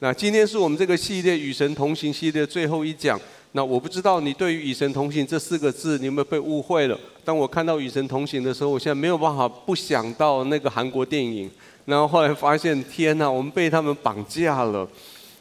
[0.00, 3.18] 那今天是我们这个系列“与神同行”系列最后一讲。
[3.52, 6.98] 那我不知道你对于“与神同行”这四个字，你有没有被误会了？
[7.24, 11.50] 当我看到“与神同行”的时候，我现在没有办法不想到那个韩国电影。
[11.86, 14.86] 然后后来发现，天哪，我们被他们绑架了。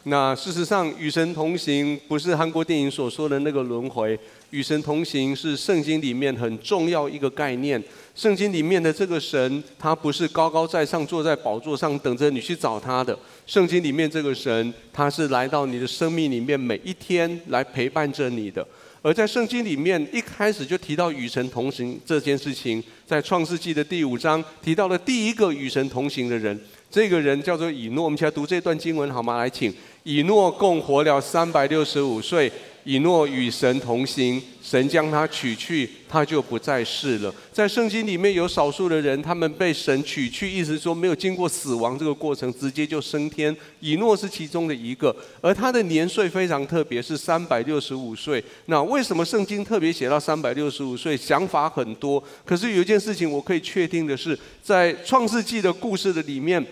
[0.08, 4.18] 那事实上，与神同行不是韩国电影所说的那个轮回，
[4.52, 7.84] 与神同行是圣经里面很重要一个概念。
[8.14, 13.18] 圣经里面的这个神，他不是高高在上坐在宝座上等着你去找他的。
[13.48, 18.66] 圣经里面这个神，他是来到你的生命里面每一天来陪伴着你的。
[19.02, 26.60] 而在圣经里面一开始就提到与神同行这件事情，在创世纪的第五章提到了第一个与神同行的人，
[26.92, 28.04] 这个人叫做以诺。
[28.04, 29.40] 我们一起来读这段经文好吗？
[29.40, 29.74] 来，请。
[30.06, 32.52] 以诺共活了三百六十五岁。
[32.88, 37.34] 以诺与神同行，神将他取去，他就不再世了。
[37.52, 43.58] 在圣经里面有少数的人，他们被神取去，意思说没有经过死亡这个过程，直接就升天。
[43.80, 48.44] 以诺是其中的一个，而他的年岁非常特别，是三百六十五岁。
[48.68, 51.18] 那为什么圣经特别写到三百六十五岁？
[51.18, 56.64] 想法很多，可是有一件事情我可以确定的是，在创世纪的故事的里面。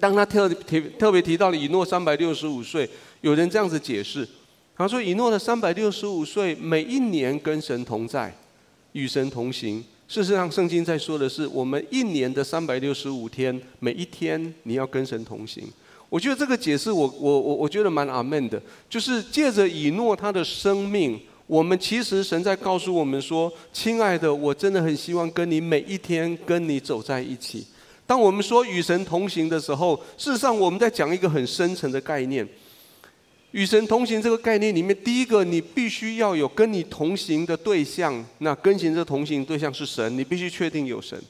[0.00, 2.88] 当他特提特别提到了以诺三百六十五岁，
[3.20, 4.26] 有人这样子解释，
[4.76, 8.34] 他说以诺的三百六十五岁，每一年跟神同在，
[8.92, 9.84] 与神同行。
[10.06, 15.64] 事实上，圣经在说的是，我们一年的三百六十五天，每一天你要跟神同行。
[16.08, 27.66] 我觉得这个解释我，我我我我觉得蛮阿门的，就是借着以诺他的生命，我们其实神在告诉我们说，亲爱的，我真的很希望跟你每一天跟你走在一起。
[28.08, 32.48] 当我们说与神同行的时候，事实上我们在讲一个很深层的概念。
[33.50, 41.20] 与神同行这个概念里面，第一个你必须要有跟你同行的对象，那跟行这同行对象是神，你必须确定有神。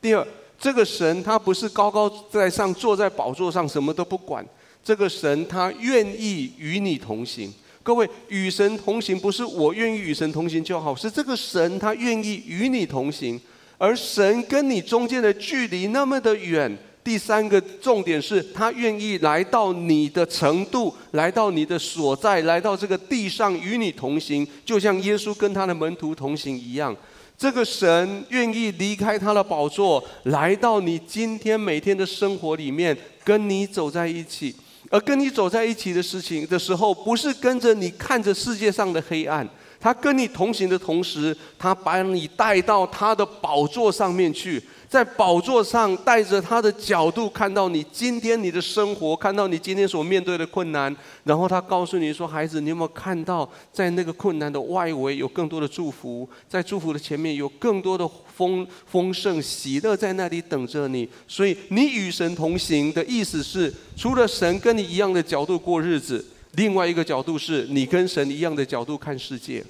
[0.00, 0.26] 第二，
[0.58, 4.44] 这个神他不是高高在上坐在宝座上什么都不管，
[4.82, 7.54] 这个神他愿意与你同行。
[7.84, 13.40] 各位，与神同行不是我愿意与神同行就好，是这个神他愿意与你同行。
[13.78, 26.96] 而神跟你中间的距离那么的远，第三个重点是他愿意来到你的程度，来到你的所在，来到这个地上与你同行，就像耶稣跟他的门徒同行一样。
[27.38, 34.54] 这个神愿意离开他的宝座，来到你今天每天的生活里面，跟你走在一起。
[34.88, 39.46] 而跟你走在一起的事情的时候，不是跟着你看着世界上的黑暗。
[39.86, 50.92] 他跟你同行的同时，他把你带到他的宝座上面去，在宝座上带着他的角度看到你今天你的生活，看到你今天所面对的困难，
[51.22, 61.08] 然后他告诉你说：“孩子，你有没有看到，在那个困难的外围有更多的祝福，在祝福的前面有更多的丰丰盛喜乐在那里等着你。
[61.28, 66.26] 所以你与神同行的意思是，除了神跟你一样的角度过日子。”
[66.56, 69.62] 另外一个角度是你跟神一样的角度看世界，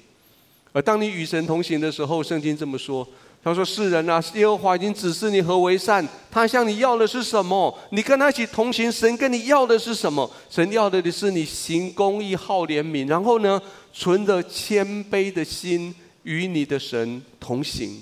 [0.73, 3.07] 而当你与神同行的时候，圣经这么说
[3.43, 7.75] ：“他说，世人啊，耶和华已经指示你何为善，他向你要的是什么？
[7.91, 10.29] 你跟他一起同行，神跟你要的是什么？
[10.49, 13.59] 神要的是你行公义、好怜悯，然后呢，
[13.93, 18.01] 存着谦卑的心与你的神同行。”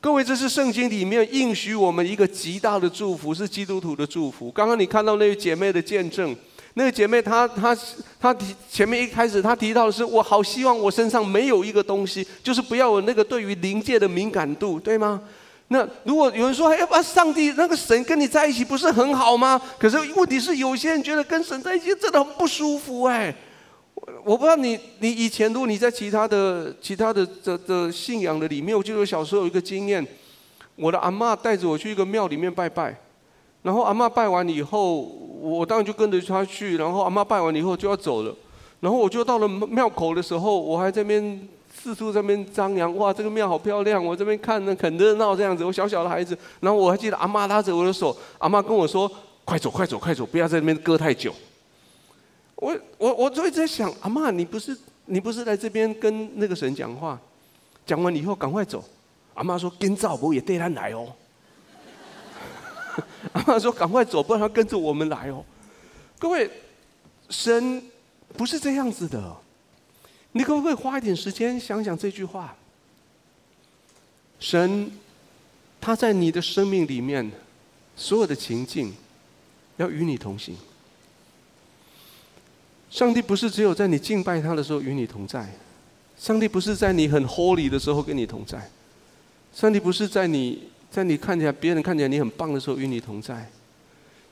[0.00, 4.50] 各位，这是圣经里面应许我们一个极大的祝福，是基督徒的祝福。
[4.52, 6.34] 刚刚你看到那位姐妹的见证。
[6.78, 7.76] 那个姐妹她，她
[8.20, 15.20] 她提前面一开始，她提到的是，我好希望我身上没有一个东西，就是不要有那个对于灵界的敏感度，对吗？
[15.70, 19.60] 那如果有人说，哎，把上帝那个神跟你在一起不是很好吗？
[19.76, 23.34] 可是问题是，有些人觉得跟神在一起真的很不舒服哎。
[24.24, 30.06] 我不知道你你以前如果你在其他的其他的的的信仰的里面，我记得我小时候有一个经验，
[30.76, 32.96] 我的阿嬷带着我去一个庙里面拜拜。
[33.62, 36.76] 然后阿嬷拜完以后，我当然就跟着他去。
[36.76, 38.34] 然后阿嬷拜完以后就要走了，
[38.80, 44.04] 然后我就到了庙口的时候，我还在那边四处在那边张扬，哇，这个庙好漂亮！
[44.04, 45.64] 我这边看呢很热闹这样子。
[45.64, 49.10] 我小小的孩子，然后我还记得阿嬷拉着我的手，阿嬷跟我说
[49.44, 51.32] ：“快走，快走，快走，不要在那边搁太久。”
[52.56, 54.76] 我我我就一直在想，阿嬷，你不是
[55.06, 57.18] 你不是来这边跟那个神讲话？
[57.86, 58.84] 讲完以后赶快走。
[59.34, 61.06] 阿嬷说：“跟照不也带他来哦。”
[63.32, 65.44] 阿妈说：“赶快走，不然他跟着我们来哦。”
[66.18, 66.50] 各位，
[67.28, 67.82] 神
[68.36, 69.36] 不是这样子的。
[70.32, 72.56] 你可不可以花一点时间想想这句话？
[74.38, 74.90] 神
[75.80, 77.30] 他在你的生命里面
[77.96, 78.94] 所有的情境，
[79.78, 80.56] 要与你同行。
[82.90, 85.52] 上帝不是只有在你敬拜他的时候与你同在，
[86.16, 88.70] 上帝不是在你很 holy 的时候跟你同在，
[89.52, 90.67] 上帝不是在你。
[90.90, 93.50] 在你看起来，别人看起来你很棒的时候，与你同在。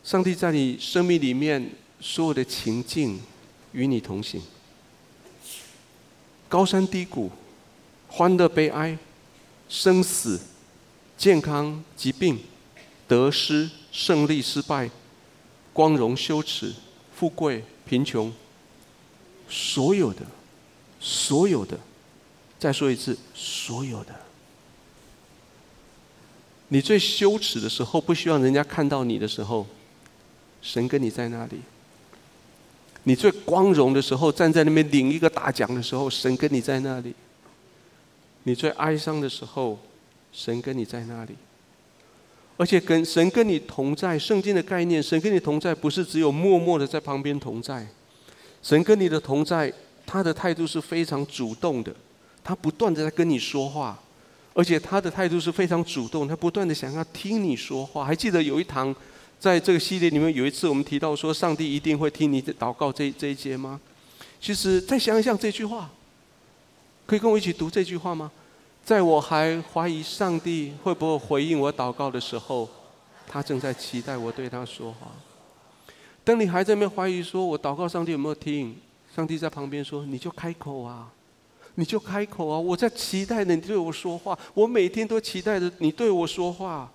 [0.02, 1.70] 上帝在你生命里面
[2.00, 3.20] 所有的情境
[3.72, 4.40] 与你同行，
[6.48, 7.30] 高山低谷，
[8.08, 8.96] 欢乐悲哀，
[9.68, 10.40] 生死，
[11.18, 12.38] 健康疾病，
[13.08, 14.88] 得失胜利失败，
[15.72, 16.72] 光荣羞耻，
[17.14, 18.32] 富贵贫穷，
[19.48, 20.24] 所有的，
[21.00, 21.78] 所有的，
[22.58, 24.25] 再说一次，所有的。
[26.68, 29.66] 你最羞耻的时候，不希望人家看到你的时候，
[30.60, 31.58] 神跟你在那里；
[33.04, 37.12] 你最光荣的时候，站在那边领一个大奖的时候，神跟你在那里；
[38.42, 39.78] 你最哀伤的时候，
[40.32, 41.36] 神跟你在那里。
[42.56, 47.86] 而且跟神跟你同在，圣经的概念，神跟你同在，不是只有默默的在旁边同在，
[48.62, 49.72] 神跟你的同在，
[50.06, 51.94] 他的态度是非常主动的，
[52.42, 54.02] 他不断的在跟你说话。
[54.56, 58.06] 而且他的态度是非常主动，他不断的想要听你说话。
[58.06, 58.94] 还记得有一堂，
[59.38, 63.78] 在这个系列里面有一次我们提到说，上帝一定会听你的祷告这这一节吗？
[64.40, 65.90] 其实再想一想这句话，
[67.04, 68.32] 可以跟我一起读这句话吗？
[68.82, 72.66] 在我还怀疑上帝会不会回应我祷告的时候，
[73.28, 75.08] 他正在期待我对他说话。
[76.24, 78.74] 当你还在那边怀疑说我祷告上帝有没有听，
[79.14, 81.12] 上帝在旁边说，你就开口啊。
[81.76, 82.58] 你就开口啊！
[82.58, 86.90] 我在期待着你对我说话，我每天都期待着你对我说话。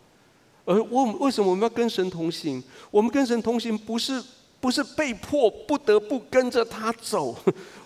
[0.65, 2.61] 而我为什么我们要跟神同行？
[2.89, 4.21] 我们跟神同行不是
[4.59, 7.35] 不是被迫不得不跟着他走，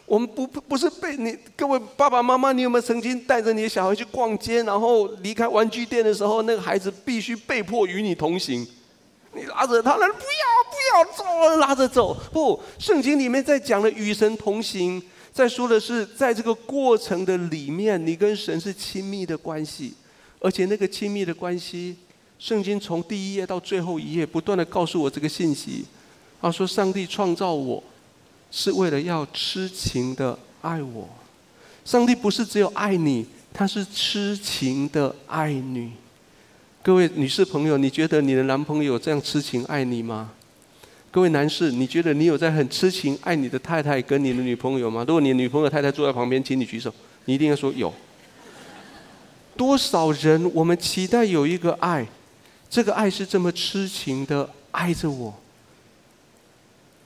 [0.06, 8.66] 我们不不是被你各位爸爸妈妈，你有没有曾经带着你的小孩去逛街，然后离开玩具店的时候，那个孩子必须被迫与你同行？
[9.34, 12.16] 你拉着他，他不要不要走，拉着走。
[12.32, 15.02] 不，圣经里面在讲的与神同行。
[15.36, 19.94] 再说的是，在这个过程的里面，你跟神是亲密的关系，
[20.40, 21.98] 而且那个亲密的关系，
[22.40, 25.84] 圣经从第一页到最后一页，不断的告诉我这个信息。
[26.42, 27.84] 他说，上帝创造我，
[28.50, 31.10] 是为了要痴情的爱我。
[31.84, 35.92] 上帝不是只有爱你，他是痴情的爱你。
[36.82, 40.32] 各位女士朋友，你觉得你的男朋友这样痴情爱你吗？
[41.16, 45.06] 各位男士，你觉得你有在很痴情爱你的太太跟你的女朋友吗？
[45.08, 47.94] 如果你女朋友太太坐在旁边，请你举手，你一定要说有。
[49.56, 52.06] 多少人我们期待有一个爱，
[52.70, 55.34] 这个爱是这么痴情的爱着我。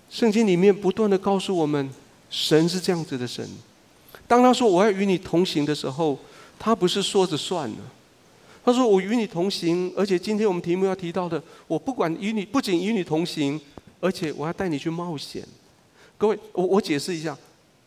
[0.10, 1.88] 圣经里面不断的告诉我们，
[2.32, 3.48] 神是这样子的神。
[4.28, 6.18] 当他说我要与你同行的时候，
[6.58, 7.78] 他不是说着算的。
[8.66, 13.62] 他说我与你同行，而且今天我们题目要提到的，我不管与你，不仅与你同行。
[14.00, 15.44] 而且我要带你去冒险，
[16.18, 17.38] 各位，我我解释一下，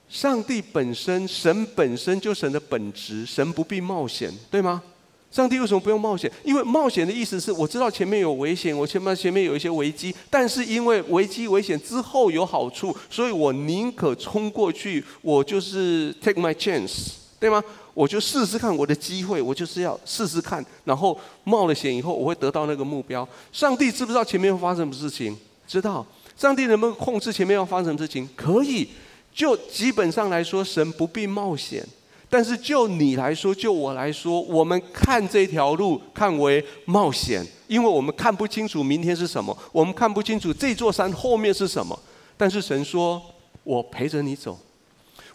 [0.09, 4.83] 上帝本身，神本身就神的本质，神不必冒险，对吗？
[5.31, 6.31] 上帝为什么不用冒险？
[6.45, 17.65] 因为冒险的意思是我知道前面有危险，我前面前面有一些危机，但是因为危机危险之后有好处，所以我宁可冲过去，我就是 take my chance，对吗？
[17.95, 23.27] 我就试试看我的机会，我就是要试试看，然后冒了险以后，我会得到那个目标。
[23.51, 25.35] 上帝知不知道前面会发生什么事情？
[25.73, 28.29] 知道上帝能不能控制前面要发生什么事情？
[28.37, 28.87] 可以，
[29.33, 31.83] 就基本上来说，神不必冒险。
[32.29, 41.99] 但是就你来说，就我来说，我们看这条路看为冒险，因为我们看不清楚明天是什么，我们看不清楚这座山后面是什么。
[42.37, 43.23] 但是神说
[43.65, 44.59] ：“我陪着你走，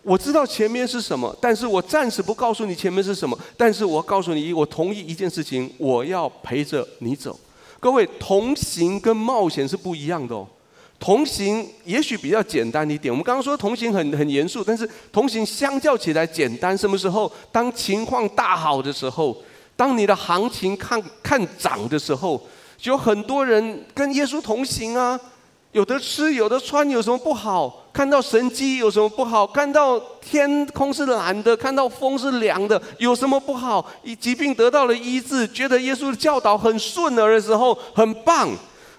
[0.04, 3.36] 我知道前面是什么，但是我暂时不告诉你前面是什么。
[3.58, 7.36] 但是我告诉你，我同意一件事情，我要陪着你走。”
[7.88, 10.46] 各位，同行跟冒险是不一样的哦。
[11.00, 13.10] 同行也许比较简单一点。
[13.10, 16.78] 我们刚刚说同行很很严肃，但是同行相较起来简单。
[16.78, 17.32] 什么时候？
[17.50, 19.42] 当情况大好的时候，
[19.78, 22.46] 当你的行情看看涨的时候，
[22.78, 25.18] 就有很多人跟耶稣同行啊。
[25.74, 27.86] 有的吃，有的穿，有什么不好？
[27.94, 29.46] 看到神迹有什么不好？
[29.46, 33.86] 看到天空是蓝的，看到风是凉的，有什么不好？
[34.04, 38.50] 以疾病得到了医治，觉得耶稣的教导很顺耳的时候，很棒。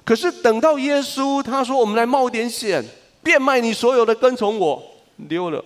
[0.04, 2.84] 可是等到耶稣他说：“我们来冒一点险，
[3.22, 4.82] 变卖你所有的，跟从我。”
[5.28, 5.62] 溜了。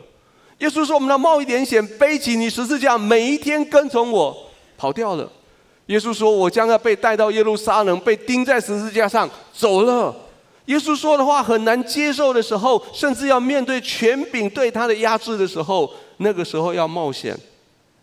[0.59, 4.37] 耶稣说：“我们来冒一点险，背起你十字架，每一天跟从我。”
[4.79, 5.31] 跑掉了。
[5.87, 10.15] 耶稣说：“我将要被带到耶路撒冷，被钉在十字架上，走了。”
[10.67, 17.37] 耶稣说的话很难接受的时候，甚至要面对权柄对他的压制的时候，那个时候要冒险。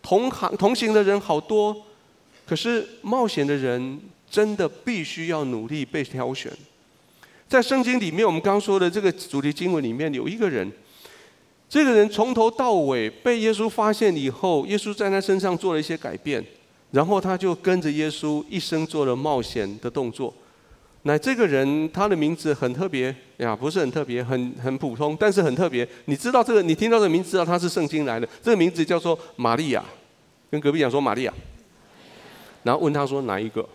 [0.02, 1.76] 同行同行的人好多，
[2.46, 4.00] 可是冒险的人
[4.30, 6.52] 真的必须要努力被挑选。
[7.48, 10.72] 在圣经里面，我们刚刚说的这个主题经文里面有一个人，
[11.68, 16.46] 这个人从头到尾被耶稣发现以后，耶稣在他身上做了一些改变，
[16.92, 20.34] 然后他就跟着耶稣一生做了冒险的动作。
[21.04, 25.88] 那这个人他的名字很特别呀，不是很特别，很很普通，但是很特别。
[26.06, 26.62] 你知道这个？
[26.62, 28.28] 你听到这个名字，知道他是圣经来的。
[28.44, 29.84] 这个名字叫做玛利亚，
[30.52, 31.34] 跟隔壁讲说玛利亚，
[32.64, 33.68] 然后问他说哪一个？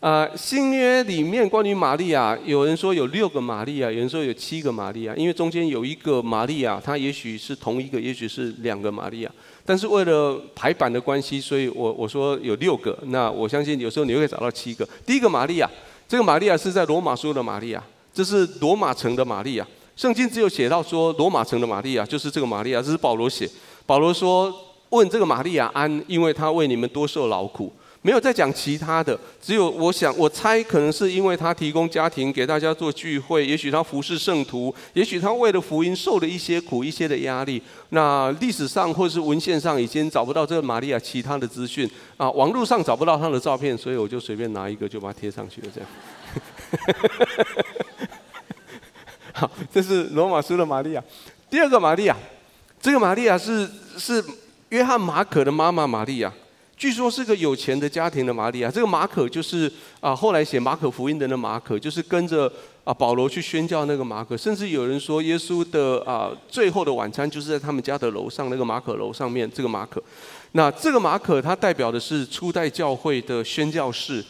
[0.00, 9.30] 啊，新约里面关于玛利亚，有人说有六个玛利亚，有人说有七个玛利亚，因为中间有一个玛利亚，她也许是同一个，也许是两个玛利亚。
[9.66, 12.96] 但是为了排版的关系，所以我我说有六个。
[13.08, 14.88] 那我相信有时候你会找到七个。
[15.04, 15.68] 第一个玛利亚，
[16.08, 17.82] 这个玛利亚是在罗马书的玛利亚，
[18.14, 19.66] 这是罗马城的玛利亚。
[19.96, 23.50] 圣经只有写到说罗马城的玛利亚就是这个玛利亚，这是保罗写。
[23.84, 24.54] 保罗说，
[24.90, 27.72] 问这个玛利亚安，因为她为你们多受劳苦。
[28.06, 37.60] 没有再讲其他的，只有我想，我猜可能是因为他提供家庭给大家做聚会，也许他服侍圣徒，也许他为了福音受了一些苦，一些的压力。
[37.88, 45.90] 那历史上或是文献上已经找不到这个玛利亚其他的资讯啊，网络上找不到他的照片，所以我就随便拿一个就把它贴上去了，这样。
[49.32, 51.02] 好，这是罗马书的玛利亚。
[51.50, 52.16] 第二个玛利亚，
[52.80, 54.24] 这个玛利亚是是
[54.68, 56.32] 约翰马可的妈妈玛利亚。
[56.76, 62.52] 据说是个有钱的家庭的玛利亚，这个马可就是啊，后来写马可福音的那马可，就是跟着
[62.84, 64.36] 啊保罗去宣教那个马可。
[64.36, 69.50] 甚至有人说，耶稣的啊最后的晚餐就是在他们家的楼上那个马可楼上面。
[69.50, 70.02] 这个马可，
[70.52, 74.22] 那这个马可他代表的是初代教会的宣教士。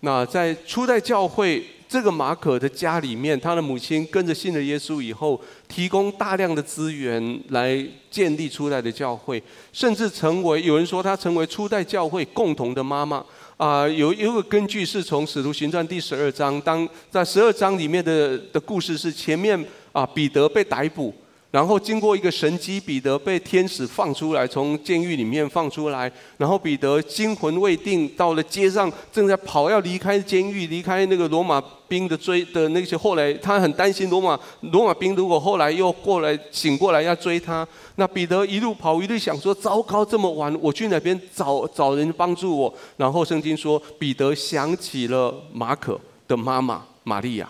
[0.00, 1.64] 那在初代教会。
[1.90, 9.42] 这个马可的家里面，他的母亲跟着信了耶稣以后，提供大量的资源来建立初代的教会，
[9.72, 13.24] 甚至成为有人说他成为初代教会共同的妈妈
[13.56, 21.12] 啊、有有个根据是从使徒行传第十二章，当在十二章里面的的故事是前面啊彼得被逮捕。
[21.50, 26.10] 然后经过一个神迹，彼得被天使放出来，从监狱里面放出来。
[26.36, 32.96] 然后彼得惊魂未定，到了街上，正在跑要离开监狱，离开那个罗马兵的追的那些。
[32.96, 37.66] 后来他很担心罗马罗马兵如果后来又过来醒过来要追他，
[37.96, 42.72] 那彼得一路跑一路想说：糟糕，这么晚，我去哪边找找人帮助我？
[42.96, 47.48] 然后圣经说，彼得想起了马可的妈妈玛利亚。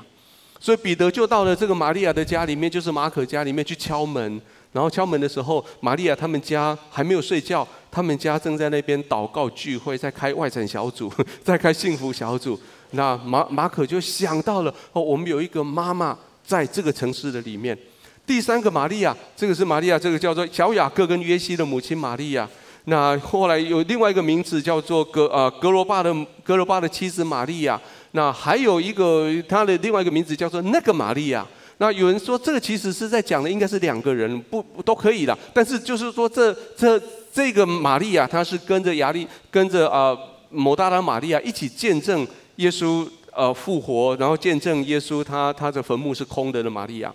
[0.60, 4.40] 所以彼得就到了这个玛利亚的家里面，就是马可家里面去敲门。
[4.72, 11.12] 然后敲门的时候，玛利亚他们家还没有睡觉，他们家正在那边祷告聚会，在开外展小组，
[11.42, 12.56] 在开幸福小组。
[12.92, 17.76] 那马马可就想到了哦，我们有一个妈妈在这个城市的里面。
[18.24, 22.48] 第三个玛利亚，这个是玛利亚，这个叫做小雅各跟约西的母亲玛利亚。
[22.84, 26.14] 那后来有另外一个名字叫做格呃格罗巴的
[26.44, 27.80] 格罗巴的妻子玛利亚。
[28.12, 31.46] 那还有一个，他的另外一个名字叫做那个玛利亚。
[31.78, 35.36] 那有人说，这个其实是在讲的，应该是两个人，不都可以的。
[35.54, 37.00] 但是就是说这，这
[37.32, 40.14] 这个玛利亚，她是跟着亚利，跟着啊
[40.50, 42.26] 某大拉玛利亚一起见证
[42.56, 47.10] 耶稣呃复活，然后见证耶稣他他的坟墓是空的的玛利亚。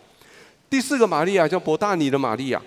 [0.67, 2.59] 第四个玛利亚叫伯大尼的玛利亚，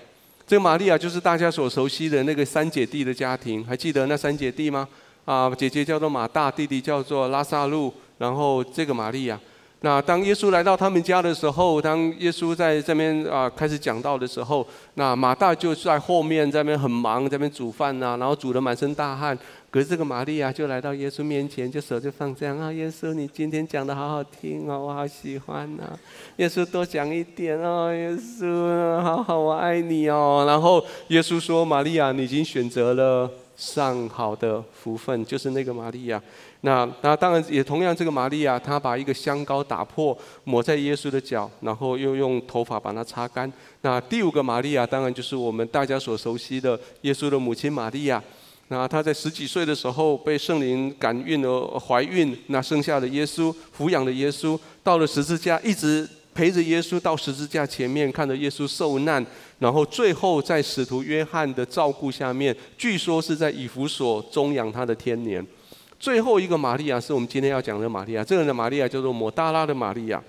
[0.46, 4.86] 这个玛利亚就是大家所熟悉的那个三姐弟的家庭，还记得那三姐弟吗？
[5.24, 7.92] 啊，姐姐叫做马大，弟弟叫做拉撒路。
[8.18, 9.38] 然后这个玛利亚，
[9.80, 19.38] 那当耶稣来到他们家的时候，当耶稣在这边啊开始讲道的时候，那马大就在后面在那边很忙，在那边煮饭呐、然后煮得满身大汗。
[19.70, 25.84] 可是这个玛利亚就来到耶稣面前，就手就放这样啊，耶稣你今天讲得好好听哦，我好喜欢呐、
[26.38, 30.44] 耶稣多讲一点哦，耶稣好好，我爱你哦。
[30.46, 36.20] 然后耶稣说，玛利亚你已经选择了上好的福分，就是那个玛利亚。
[36.62, 43.50] 那那当然也同样，这个玛利亚她把一个香膏打破，抹在耶稣的脚，然后又用头发把它擦干。
[43.82, 48.20] 那第五个玛利亚当然就是我们大家所熟悉的耶稣的母亲玛利亚。
[48.66, 59.24] 那她在十几岁的时候被圣灵感孕而怀孕，那生下了耶稣，抚养了耶稣，到了十字架一直陪着耶稣到十字架前面，看着耶稣受难，
[59.60, 65.46] 然后最后在使徒约翰的照顾下面，据说是在以弗所终养他的天年。
[65.98, 70.22] 最后一个玛利亚是我们今天要讲的玛利亚，这个人的玛利亚叫做抹大拉的玛利亚。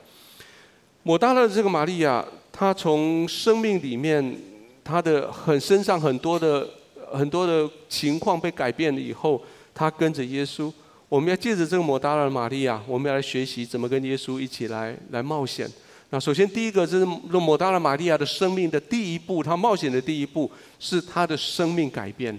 [1.04, 4.36] 抹大拉的这个玛利亚，她从生命里面，
[4.84, 6.68] 她的很身上很多的
[7.12, 9.42] 很多的情况被改变了以后，
[9.74, 10.72] 她跟着耶稣。
[11.08, 15.68] 我们要借着这个抹大拉的玛利亚，我们要来学习怎么跟耶稣一起来来冒险。
[16.10, 22.38] 那首先第一个就是抹大拉玛利亚的生命的第一步，她冒险的第一步是她的生命改变。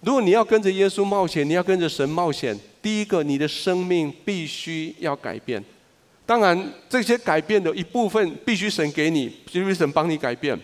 [0.00, 5.62] 如果你要跟着耶稣冒险，你要跟着神冒险，第一个，你的生命必须要改变。
[6.24, 10.58] 当然，这些改变的一部分必须神给你，必须神帮你改变。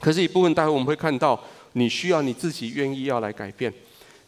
[0.00, 1.38] 可是，一部分待会我们会看到，
[1.72, 3.72] 你需要你自己愿意要来改变。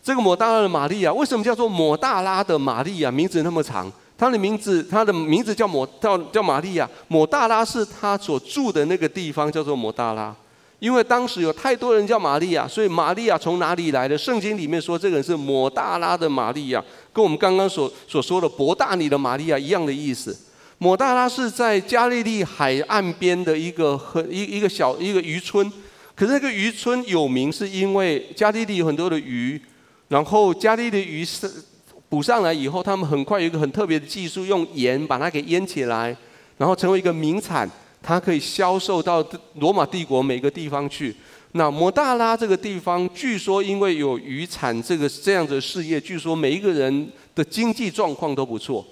[0.02, 3.10] 这个抹大拉的玛利亚，为什么叫做抹大拉的玛利亚？
[3.10, 6.88] 名字那么长，她的名字，她的名字叫抹叫叫玛利亚。
[7.08, 10.34] 抹大拉是她所住的那个地方，叫做抹大拉。
[10.78, 14.16] 因为当时有太多人叫玛利亚，所以玛利亚从哪里来的？
[14.18, 20.36] 圣经里面说这个人是抹大拉的玛利亚，跟我们刚刚所所说的伯大尼的玛利亚一样的意思。
[20.78, 25.72] 抹大拉是在加利利海岸边的一个很一一个小一个渔村，
[26.14, 29.58] 可是那个渔村有名是因为加利利有很多的鱼，
[30.08, 31.50] 然后加利利鱼是
[32.10, 36.14] 捕上来以后，他们很快有一个很特别的技术，用盐把它给腌起来，
[36.58, 37.66] 然后成为一个名产。
[38.06, 41.12] 它可以销售到罗马帝国每个地方去。
[41.52, 48.86] 那摩大拉这个地方，据说因为有渔产这个这样的事业，据说每一个人的经济状况都不错。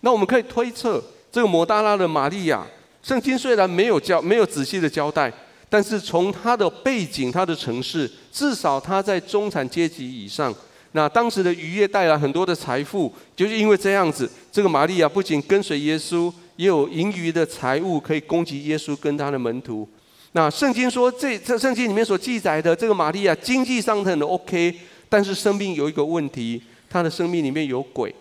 [0.00, 2.66] 那我们可以推测，这个摩大拉的玛利亚，
[3.04, 5.32] 圣经虽然没有交没有仔细的交代，
[5.68, 10.52] 但是从他的背景、他的城市，至少他在中产阶级以上。
[10.90, 16.32] 那当时的渔业带来很多的财富，就是因为这样子，这个玛利亚不仅跟随耶稣。
[16.56, 19.88] 也有盈余的财物可以供给耶稣跟他的门徒。
[20.32, 24.74] 那圣经说，这这圣经里面所记载的这个玛利亚经济上很 OK，
[25.08, 26.60] 但是生命有一个问题，
[26.90, 28.14] 她的生命里面有鬼。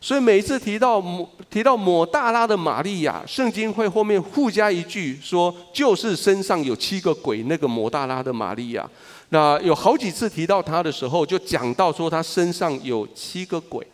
[0.00, 1.00] 所以每一次提到
[1.48, 8.88] 提到抹大拉的玛利亚，圣经会后面附加一句说，就是身上有七个鬼那个抹大拉的玛利亚。
[9.28, 13.86] 那有好几次提到她的时候，就讲到说她身上有七个鬼。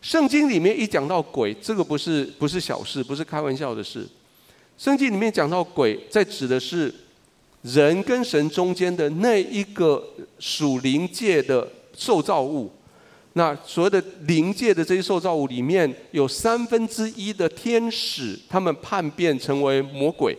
[0.00, 4.06] 圣经里面一讲到鬼，这个不是不是小事，不是开玩笑的事。
[4.76, 6.94] 圣经里面讲到鬼，在指的是
[7.62, 10.02] 人跟神中间的那一个
[10.38, 12.70] 属灵界的受造物。
[13.32, 20.36] 那所谓的灵界的这些受造物里面，有三分之一的天使，他们叛变成为魔鬼。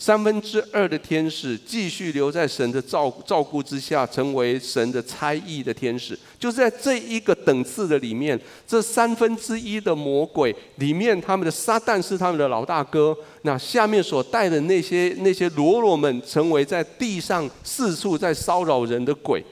[0.00, 6.18] 三分之二的天使继续留在神的照照顾之下，成为神的差役的天使。
[6.38, 13.14] 就是在这一个等次的里面，这三分之一的魔鬼里面，他们的撒旦是他们的老大哥。
[13.42, 19.44] 那下面所带的那些那些罗罗们，成为在地上四处在骚扰人的鬼。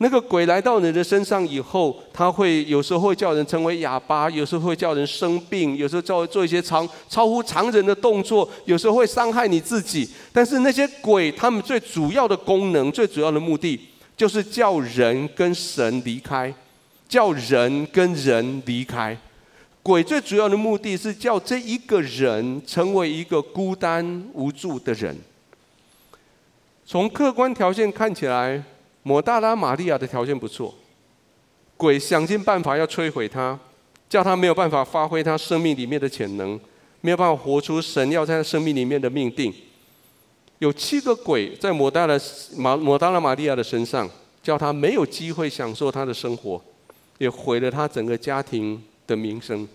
[0.00, 10.08] 那个鬼来到你的身上以后，他会有时候会叫人成为哑巴，有时候会叫人生病，有时候叫做一些超超乎常人的动作，有时候会伤害你自己。
[10.32, 13.80] 但是那些鬼，他们最主要的功能、最主要的目的，
[14.16, 16.54] 就是叫人跟神离开，
[17.08, 19.18] 叫人跟人离开。
[19.82, 25.18] 鬼最主要的目的是叫这一个人成为一个孤单无助的人。
[26.86, 28.62] 从客观条件看起来。
[29.02, 30.74] 抹大拉玛利亚的条件不错，
[31.76, 33.58] 鬼想尽办法要摧毁他，
[34.08, 36.58] 叫他没有办法发挥他生命里面的潜能，
[37.00, 39.54] 没有办法活出神要在他生命里面的命定。
[40.58, 42.18] 有七个鬼在抹大拉
[42.56, 44.10] 玛抹大拉玛利亚的身上，
[44.42, 46.60] 叫他没有机会享受他的生活，
[47.18, 49.66] 也毁了他整个家庭的名声。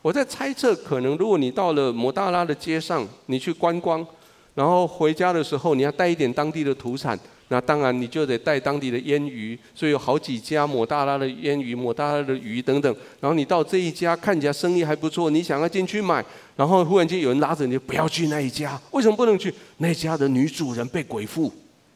[0.00, 4.06] 我在猜测，可能如果你到了摩大拉的街上，你去观光，
[4.54, 7.18] 然后回家的时候，你要带一点当地的土产。
[7.50, 12.94] 那当然，你就得带当地的腌鱼，所以有好几家抹大拉的腌鱼、抹大拉的鱼等等。
[13.20, 16.22] 然后你到这一家看起来生意还不错，你想要进去买，
[16.56, 18.78] 然后忽然间有人拉着你，不要去那一家。
[18.90, 19.52] 为什么不能去？
[19.78, 21.50] 那家的女主人被鬼附，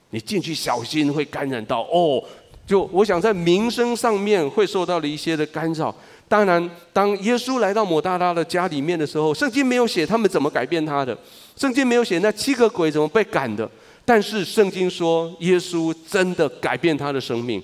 [0.08, 1.82] 你进去小心会感染到。
[1.82, 2.24] 哦，
[2.66, 5.94] 就我想在名声上面会受到了一些的干扰。
[6.28, 11.14] 当然，当耶稣来到抹大拉的家里面的时候，圣经没有写他们怎么改变他的，
[11.56, 13.70] 圣经没有写那七个鬼怎么被赶的。
[14.04, 17.62] 但是圣经说，耶稣真的改变他的生命。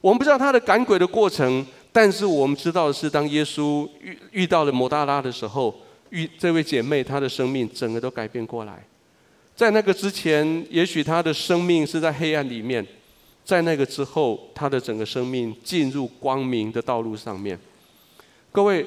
[0.00, 5.74] 我们不知道他的赶鬼的过程，但是我们知道的是，当耶稣遇遇到了摩大拉的时候，
[6.10, 8.84] 遇这位姐妹，她的生命整个都改变过来。
[9.54, 12.84] 在那个之前，也许她的生命是在黑暗里面；
[13.44, 17.58] 在那个之后，她的整个生命进入光明的道路上面。
[18.52, 18.84] 各位，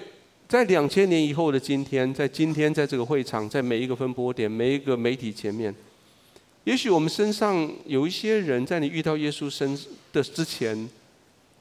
[0.47, 5.73] 在两千年以后的今天，在今天，在这个会场，在每一个分播点，每一个媒体前面。
[6.67, 9.80] 也许我们身上有一些人，在你遇到耶稣身
[10.12, 10.77] 的之前，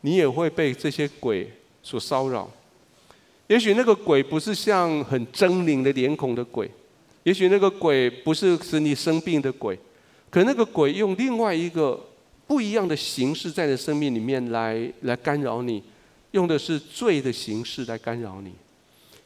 [0.00, 1.48] 你也会被这些鬼
[1.80, 2.50] 所骚扰。
[3.46, 6.68] 也许那个鬼不是像很狰狞的脸孔的鬼，
[7.22, 9.78] 也许那个鬼不是使你生病的鬼，
[10.28, 12.04] 可那个鬼用另外一个
[12.48, 15.80] 不一样的形式在你生命里面来来干扰你，
[16.32, 18.50] 用的是罪的形式来干扰你。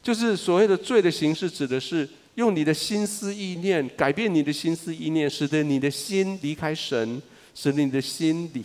[0.02, 2.06] 就是所谓的罪的形式，指的是。
[2.40, 7.20] 用你的心思意念改变你的心思意念，使得你的心离开神，
[7.54, 8.64] 使你的心离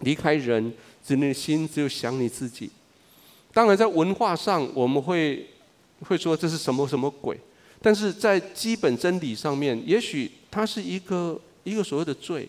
[0.00, 0.72] 离开人，
[1.06, 2.68] 使你的心只有想你自己。
[3.52, 5.46] 当然，在文化上我们会
[6.00, 7.38] 会说这是什么什么鬼，
[7.80, 12.48] 但是在基本真理上面，也许它是一个一个所谓的罪。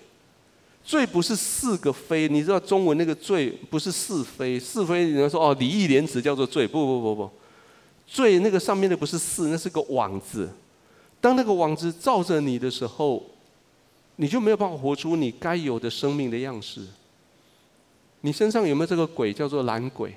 [0.84, 7.30] 罪不是是个非，你知道中文那个罪不是是非，是非你要说哦，礼义廉耻叫做罪，不不不不，
[8.08, 10.50] 罪那个上面的不是是，那是个网子。
[11.24, 13.24] 当那个网子罩着你的时候，
[14.18, 16.82] 你就没有办法活出你该有的生命的样式。
[18.20, 20.14] 你身上有没有这个鬼叫做懒鬼？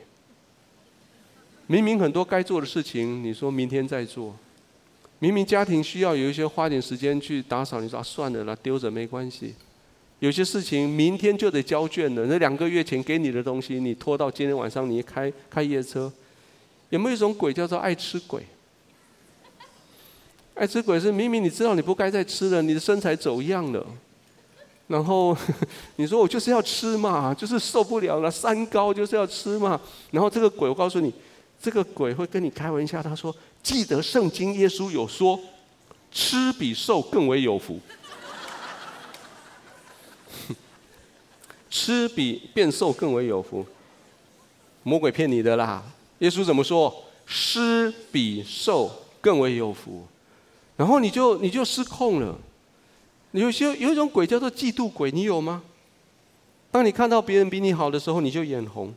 [1.69, 4.33] 明明很多该做的事情，你说明天再做；
[5.21, 9.55] 明明家庭需要有一些花点时间去打扫，你说啊算了啦，丢着没关系。
[10.19, 16.13] 有些事情明天就得交卷了，那两个月前给你的东西，你拖到今天晚上，你开开夜车。
[16.91, 18.45] 有没有一种鬼叫做爱吃鬼？
[20.57, 23.87] 爱吃鬼是明明你知道你不该再吃了，你的身材走样了。
[24.89, 25.37] 然后
[25.97, 29.79] 你说我就是要吃嘛，就是受不了了，三高就是要吃嘛。
[30.11, 31.13] 然后这个鬼，我告诉你，
[31.61, 35.39] 这个鬼会跟你开玩笑，他说：“记得圣经耶稣有说，
[36.11, 37.79] 吃比瘦更为有福，
[41.69, 43.67] 吃比变瘦更为有福。”
[44.85, 45.83] 魔鬼骗你的啦！
[46.21, 47.05] 耶稣怎么说？
[47.27, 48.91] 吃比瘦
[49.21, 50.07] 更为有福。
[50.77, 52.37] 然后你就你就失控了。
[53.33, 55.63] 有些有一种鬼叫做嫉妒鬼，你有吗？
[56.71, 58.95] 当你看到别人比你好的时候，你就眼红。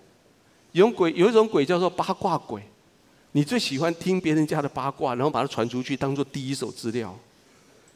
[0.73, 2.61] 有鬼，有一种鬼叫做八卦鬼，
[3.31, 7.17] 你最喜欢听别人家的八卦，然后把它传出去，当做第一手资料。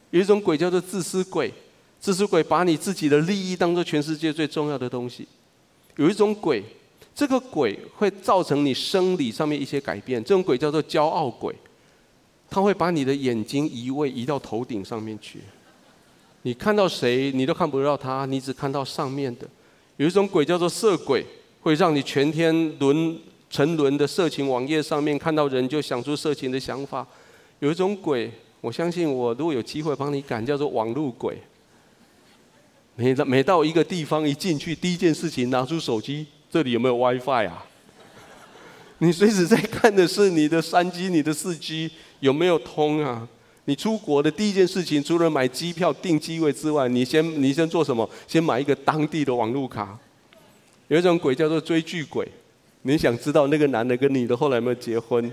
[0.10, 1.54] 有一种鬼叫做自私鬼，
[2.00, 5.28] 自私鬼把你自己的利益当做全世界最重要的东西。
[5.96, 6.64] 有一种鬼，
[7.14, 11.56] 这个鬼会造成你生理上面一些改变，这种鬼叫做骄傲鬼，
[12.54, 15.40] 他会把你的眼睛移位移到头顶上面去。
[16.44, 19.48] 你看到谁，你都看不到他，你只看到上面的。
[19.98, 21.26] 有一种鬼叫做色鬼，
[21.62, 27.08] 会让你全天轮沉沦的色情网页上面看到人就想出色情的想法。
[27.58, 31.42] 有一种鬼，我相信我如果有机会帮你赶，叫做网路鬼。
[32.96, 37.66] 每到每到一个地方一进去，第一件事情拿出手机，这里有没有 WiFi 啊？
[39.00, 41.90] 你随时在看的是你的三 G、你的四 G
[42.24, 43.28] 有没有通啊？
[43.66, 48.10] 你出国的第一件事情，除了买机票订机位之外，你先你先做什么？
[48.26, 50.00] 先买一个当地的网路卡。
[50.88, 52.26] 有一种鬼叫做追剧鬼，
[52.84, 55.30] 你想知道那个男的跟你的后来有没有结婚？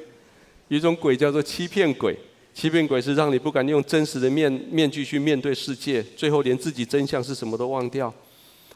[0.66, 2.16] 有一种鬼叫做欺骗鬼，
[2.52, 8.12] 欺骗鬼是让你不敢用真实的面面具去面对世界，最后连自己真相是什么都忘掉。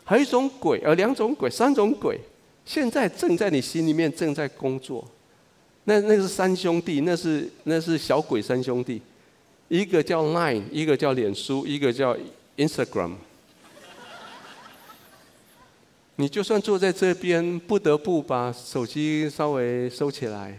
[0.04, 2.16] 还有一种鬼，呃，两种鬼，三种鬼，
[2.64, 5.04] 现在正在你心里面正在工作。
[5.84, 9.00] 那那是三兄弟，那是那是小鬼三兄弟。
[9.68, 12.16] 一个叫 Line，一个叫脸书，一个叫
[12.56, 13.12] Instagram。
[16.16, 20.56] 你就算坐在这边，不得不把手机稍微收起来，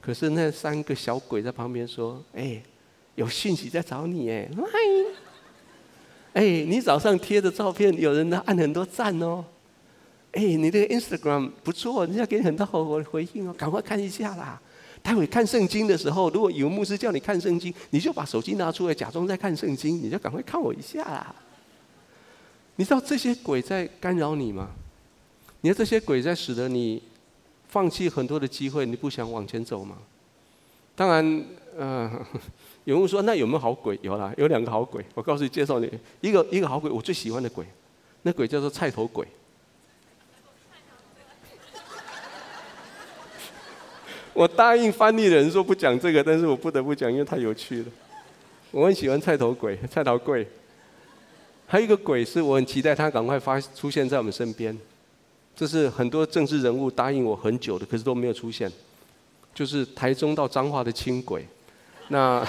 [0.00, 2.60] 可是那三个小鬼在旁边说：“哎，
[3.14, 4.50] 有讯息在找你哎。
[6.32, 9.44] 哎，你早上贴的照片，有人按很多赞哦。
[10.32, 14.60] 哎，你这个 Instagram 不错，人家给你很多好回应哦，赶快看一下啦。”
[15.06, 21.32] 待会看圣经的时候，如果有牧师叫你看圣经，你就把手机拿出来，假装在看圣经，你就赶快看我一下啦。
[22.74, 24.70] 你知道这些鬼在干扰你吗？
[25.60, 27.00] 你看这些鬼在使得你
[27.68, 29.96] 放弃很多的机会，你不想往前走吗？
[30.96, 31.44] 当然，
[31.78, 32.10] 呃，
[32.82, 33.96] 有人说那有没有好鬼？
[34.02, 35.04] 有啦，有两个好鬼。
[35.14, 35.88] 我告诉你，介绍你
[36.20, 37.64] 一个一个好鬼，我最喜欢的鬼，
[38.22, 39.24] 那鬼叫做菜头鬼。
[44.36, 47.86] 我答应翻译人说不讲这个，但是我不得不讲，因为太有趣了。
[48.70, 50.46] 我很喜欢菜头鬼、 菜头贵。
[51.66, 54.76] 还有一个鬼是我很期待他赶快发出现在我们身边，
[55.56, 58.70] 这是很多政治人物答应我很久的，可是都没有出现。
[59.54, 61.46] 就是台中到彰化的轻轨，
[62.08, 62.46] 那。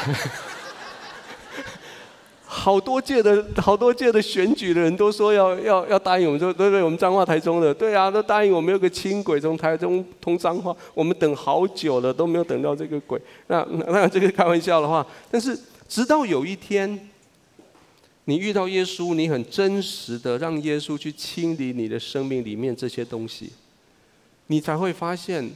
[2.49, 13.21] 好多届的好多届的选举的人都说要要要答应我们，说对对，我们彰化台中的，对啊，都答应我们有个轻轨从台中通彰化，我们等好久了都没有等到这个轨。
[13.47, 17.09] 那那这个开玩笑的话，但是直到有一天，
[18.23, 23.51] 你遇到耶稣，你很真实的让耶稣去清理你的生命里面这些东西，
[24.47, 25.51] 你才会发现。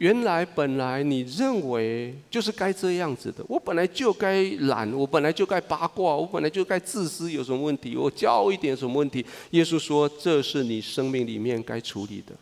[0.00, 7.94] 原来本来你认为就是该这样子的，我本来就该懒，我本来就该八卦，我本来就该自私，有什么问题？
[7.94, 9.22] 我骄傲一点什么问题？
[9.50, 12.32] 耶稣说，这是你生命里面该处理的。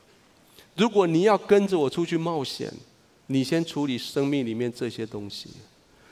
[0.76, 2.72] 如果你要跟着我出去冒险，
[3.26, 5.48] 你先处理生命里面这些东西。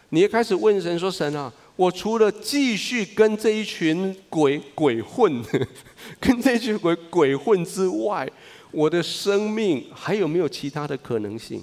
[0.08, 5.40] 你也开始问神说：“神啊，我除了继续跟这一群鬼鬼混，
[6.18, 8.28] 跟这群鬼鬼混之外。”
[8.70, 11.62] 我的生命还有没有其他的可能性？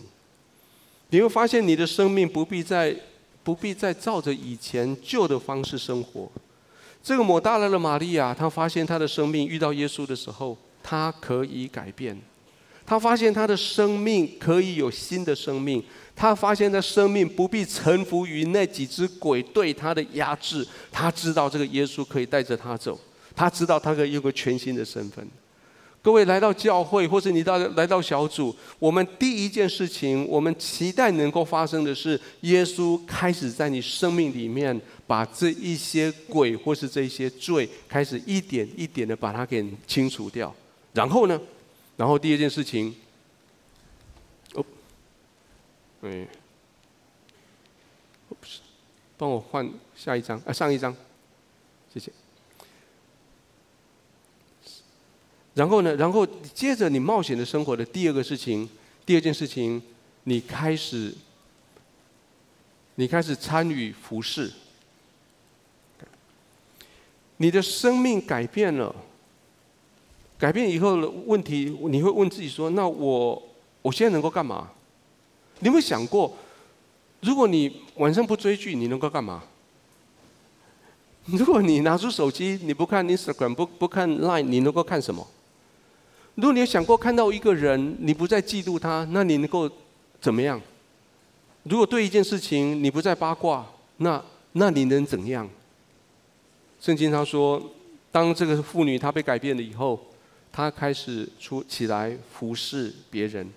[1.09, 2.95] 你会发现，你的生命不必再
[3.43, 6.31] 不必再照着以前旧的方式生活。
[7.03, 12.17] 这个抹大拉的玛利亚，她发现她的生命遇到耶稣的时候，她可以改变。
[12.85, 15.83] 她发现她的生命可以有新的生命。
[16.15, 20.65] 她发现她生命不必臣服于那几只鬼对她的压制。
[20.91, 22.99] 她知道这个耶稣可以带着她走。
[23.35, 25.27] 她知道她可以有个全新的身份。
[26.03, 40.53] 各位来到教会，或者你到来到小组，我们第一件事情，我们期待能够发生的是，耶稣开始在你生命里面，把这一些鬼或是这一些罪，开始一点一点的把它给清除掉。
[40.91, 41.39] 然后呢，
[41.95, 42.93] 然后第二件事情，
[44.55, 44.65] 哦，
[46.01, 46.27] 对，
[48.27, 48.59] 不是，
[49.17, 50.93] 帮我换下一张啊，上一张，
[51.93, 52.11] 谢谢。
[55.55, 55.95] 然后呢？
[55.95, 58.67] 然后接着你冒险的生活的第二个事情，
[59.05, 59.79] 第二件事情，
[60.23, 61.13] 你开始，
[62.95, 64.51] 你开始参与服侍，
[67.37, 68.95] 你的生命改变了，
[70.39, 73.43] 改变以后的问题，你会问自己说：那我
[73.83, 74.71] 我现在能够干嘛？
[75.59, 76.35] 你有没有想过，
[77.21, 79.43] 如果你晚上不追剧，你能够干嘛？
[81.25, 85.25] 如果你拿出手机，你不看 Instagram，不不看 Line，你能够看什么？
[86.35, 89.69] 如果你有想过看到一个人，你不再嫉妒他，那你能够
[90.19, 90.59] 怎么样？
[91.63, 93.65] 如果对一件事情你不再八卦，
[93.97, 95.47] 那那你能怎样？
[96.79, 97.71] 圣经上说，
[98.11, 99.99] 当这个妇女她被改变了以后，
[100.51, 103.47] 她开始出起来服侍别人。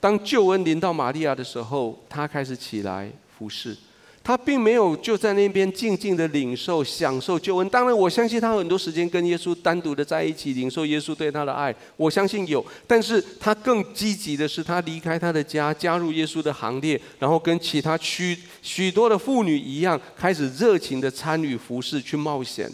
[0.00, 3.76] 当救恩临到玛利亚的时候，她开始起来服侍。
[4.24, 7.68] 他并没有就在那边静静的领受、享受救恩。
[7.68, 12.64] 当然，我相信他很多时间跟耶稣单独的在一起领受耶稣对他的爱，我相信有。
[12.86, 22.70] 但是他更积极的是，他离开他的家，加入耶稣的行列，然后跟其他许许多的妇女一样，开始热情的参与服侍、去冒险。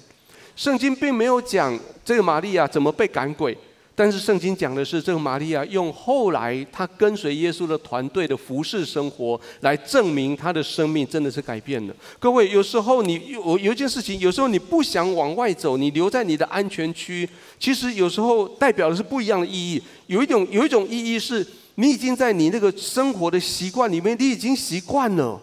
[0.55, 3.57] 圣经并没有讲这个玛利亚怎么被赶鬼。
[3.99, 11.95] 但是圣经讲的是，这个玛利亚用后来她跟随耶稣的团队的服侍生活，来证明她的生命真的是改变了。
[12.21, 19.83] 各位，有时候你有有一件事情，有时候你不想往外走，你留在你的安全区，其实有时候代表的是不一样的意义。
[20.07, 25.41] 有一种有一种意义是，你已经在你那个生活的习惯里面，你已经习惯了。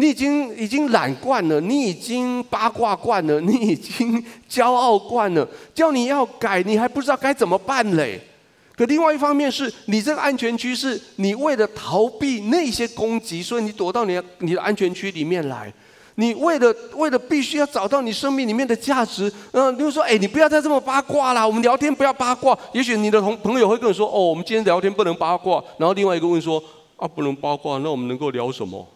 [0.00, 5.46] 你已经已经懒惯了，你已经八卦惯了，你已经骄傲惯了。
[5.74, 8.20] 叫你要改，你还不知道该怎么办嘞。
[8.76, 15.72] 可另外一方面是，你这个安全区是你为了逃避那些攻击，所以你躲到你的你的安全区里面来。
[16.14, 22.56] 你为了为了必须要找到你生命里面的价值，嗯、呃，比如说，哎，你不要再这么八卦啦，我们聊天不要八卦。
[22.72, 25.60] 也许你的同朋友会跟你说，哦，我们今天聊天不能八卦。
[25.76, 26.62] 然后另外一个问说，
[26.94, 28.86] 啊，不能八卦，那我们能够聊什么？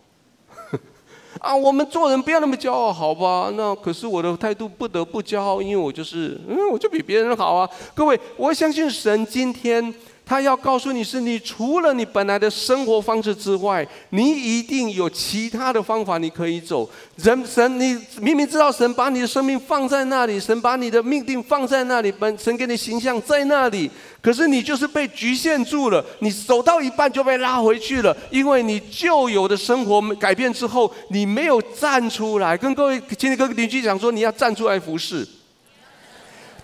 [1.38, 3.52] 啊，我们做人不要那么骄傲，好吧？
[3.56, 7.68] 那可是我的态度不得不骄傲，因为我就是，嗯，我就比别人好啊。
[7.94, 9.92] 各位，我相信神今天。
[10.32, 16.88] 他要告诉你是，你除了你本来的生活方式之外，你一定有其他的方法你可以走。
[17.16, 23.90] 人神，你明明知道神把你的生命放在那里，神把你的命定放在那里，本神给你形象在那里，
[24.22, 26.02] 可是你就是被局限住了。
[26.20, 32.56] 你走到一半就被拉回去了，因为你旧有的生活改变之后，你没有站出来。
[32.56, 35.28] 跟各位亲戚哥哥邻居讲说，你要站出来服侍。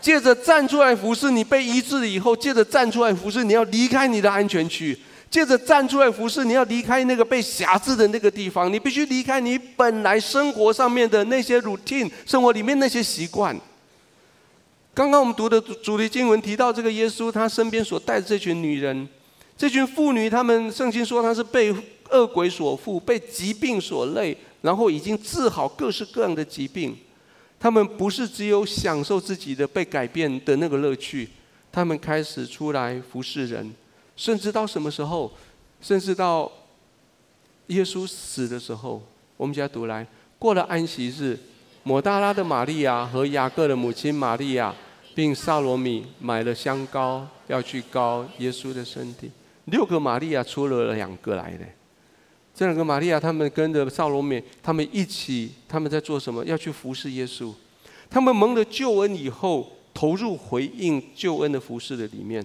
[0.00, 4.94] 借着站出来服侍，你被医治了以后，借着站出来服侍，你要离开你的安全区；
[5.30, 8.72] 借着站出来服侍，你要离开那个被辖制的那个地方。
[8.72, 13.58] 你必须离开你本来生活上面的那些 routine，生活里面那些习惯。
[14.94, 19.08] 刚刚我们读的主题经文提到，这个耶稣他身边所带的这群女人，
[19.56, 21.74] 这群妇女，他们圣经说她是被
[22.10, 26.96] 恶鬼所附，被疾病所累，然后已经治好各式各样的疾病。
[27.60, 31.28] 他们不是只有享受自己的被改变的那个乐趣，
[31.72, 33.74] 他们开始出来服侍人，
[34.16, 35.32] 甚至到什么时候，
[35.80, 36.50] 甚至到
[37.66, 39.02] 耶稣死的时候，
[39.36, 40.06] 我们家读来
[40.38, 41.38] 过了安息日，
[41.82, 44.74] 抹大拉的玛利亚和雅各的母亲玛利亚，
[45.14, 49.30] 并撒罗米买了香膏，要去膏耶稣的身体。
[49.64, 51.64] 六个玛利亚出了两个来的。
[52.58, 56.44] 这两个玛利亚，他们跟着撒罗美，他们一起，他们在做什么？
[56.44, 57.54] 要去服侍耶稣。
[58.10, 62.44] 他们蒙了救恩以后，投入回应救恩的服侍的里面，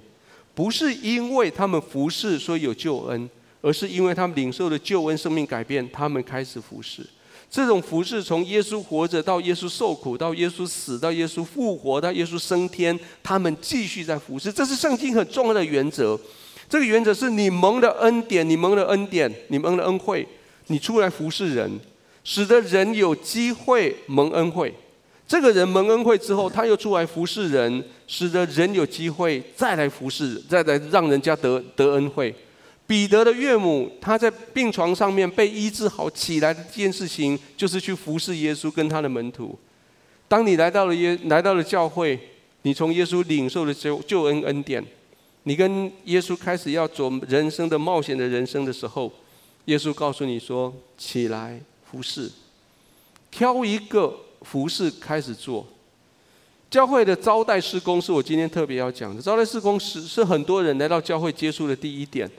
[0.53, 3.27] 不是因为他们服侍所以有救恩，
[3.61, 7.03] 而是因为他们领受了救恩，生命改变，他们开始服侍。
[7.49, 14.53] 这种服侍从耶稣活着到耶稣受苦，到耶稣死，到耶稣复活，到耶稣升天，他们继续在服侍。
[14.53, 16.19] 这是圣经很重要的原则。
[16.73, 20.27] 这个原则是你蒙的恩典，你蒙的恩典，你蒙的恩惠，
[20.69, 21.79] 你出来服侍人，
[22.23, 24.73] 使得人有机会蒙恩惠。
[25.27, 32.33] 这个人蒙恩惠之后，他又出来服侍人，使得人有机会再来服侍，再来让人家得得恩惠。
[32.87, 39.55] 彼得的岳母，他在病床上面被医治好起来的这件事情，就是去服侍耶稣跟他的门徒。
[40.27, 42.19] 当你来到了耶来到了教会，
[42.63, 44.83] 你从耶稣领受了救救恩恩典，
[45.43, 49.11] 你跟耶稣开始要走人生的冒险的人生的时候，
[49.65, 52.31] 耶稣告诉你说：“起来服侍，
[53.29, 55.65] 挑一个服侍开始做。”
[56.71, 59.21] 教会的招待施工是我今天特别要讲的。
[59.21, 62.29] 招待施工是是很多人来到教会接触的第一点。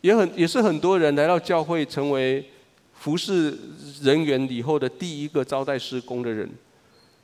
[0.00, 2.48] 也很也是很多人来到教会成为
[2.94, 3.58] 服侍
[4.00, 6.48] 人员以后的第一个招待施工的人。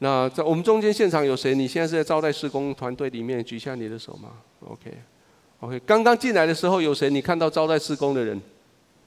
[0.01, 1.55] 那在我们中间现场有谁？
[1.55, 3.43] 你现在是在招待施工团队里面？
[3.45, 4.31] 举下你的手吗
[4.69, 5.81] ？OK，OK。
[5.87, 7.11] 刚刚进来的时候有谁？
[7.11, 8.41] 你看到招待事工的人？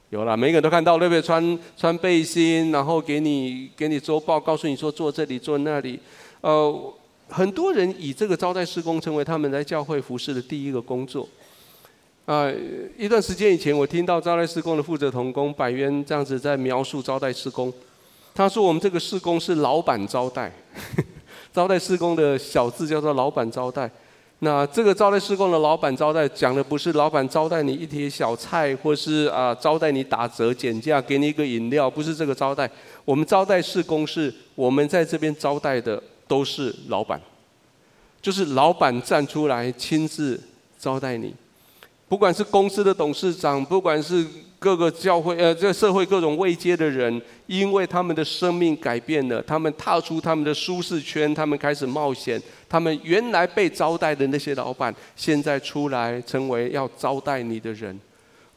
[0.10, 1.22] 有了，每个人都看到，对不对？
[1.22, 6.00] 穿穿背心，然后给你给你周报，告诉你说坐这里坐那里。
[6.39, 6.93] 呃，
[7.28, 11.28] 很多人以这个招待事工成为他们来教会服侍的第一个工作。
[12.26, 12.50] 啊，
[12.98, 17.74] 一段时间以前，我听到招待事工的负责同工百渊这样子在描述招待事工。
[18.34, 20.52] 他说：“我们这个事工是老板招待，
[21.52, 23.89] 招待事工的小字叫做老板招待。
[24.39, 32.69] 那这个招待事工的老板招待，讲的不是老板招待你一碟小菜，或是啊招待你打折减价，给你一个饮料，不是这个招待。
[33.04, 37.19] 我们招待事工是，我们在这边招待的都是老板，
[38.21, 40.39] 就是老板站出来亲自
[40.80, 41.34] 招待你。”
[42.08, 44.26] 不管是公司的董事长，不管是
[44.60, 52.41] 各个教会呃，这个社会各种位阶的人，因为他们的生命改变了，他们踏出他们的舒适圈，他们开始冒险。
[52.67, 58.00] 他们原来被招待的那些老板，现在出来成为要招待你的人。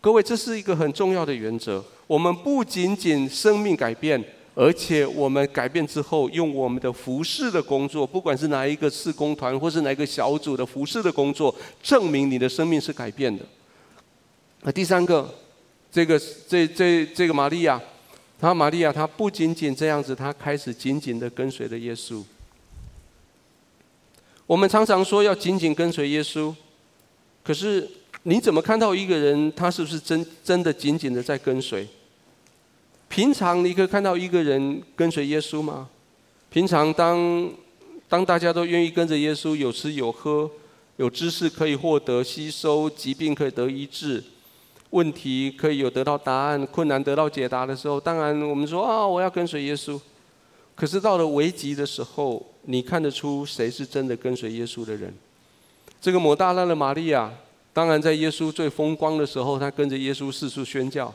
[0.01, 1.85] 各位，这是一个很重要的原则。
[2.07, 4.23] 我们不仅仅生命改变。
[4.57, 13.45] 而且我们改变之后，用我们的服饰的工作，不管是哪一个事工团，或是哪一个小组的服饰的工作，证明你的生命是改变的。
[14.63, 15.33] 那第三个，
[15.93, 17.81] 这个这这这个玛利亚，
[18.39, 22.23] 她玛利亚她不仅仅这样子，她开始紧紧的跟随着耶稣。
[24.47, 26.53] 我们常常说要紧紧跟随耶稣，
[27.45, 27.89] 可是
[28.25, 31.87] 你怎么看到一个人，他是不是真真的紧紧的在跟随？
[33.09, 35.89] 平常你可以看到一个人跟随耶稣吗？
[36.51, 37.49] 平常当
[38.09, 40.51] 当大家都愿意跟着耶稣，有吃有喝，
[40.97, 44.23] 有知识可以获得吸收，疾病可以得医治，
[44.91, 50.01] 问题可以有得到答案，困难得到解答的时候，当然我们说啊，我要跟随耶稣。
[50.75, 55.13] 可是到了危急的时候，你看得出谁是真的跟随耶稣的人？
[56.01, 57.31] 这个抹大拉的玛利亚，
[57.73, 61.13] 当然在耶稣最风光的时候，她跟着耶稣四处宣教。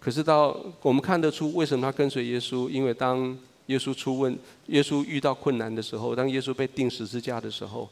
[0.00, 3.36] 可是到我们看得出为什么他跟随耶稣，因为当
[3.66, 7.88] 耶稣出问，耶稣遇到困难的时候，当耶稣被钉十字架的时候，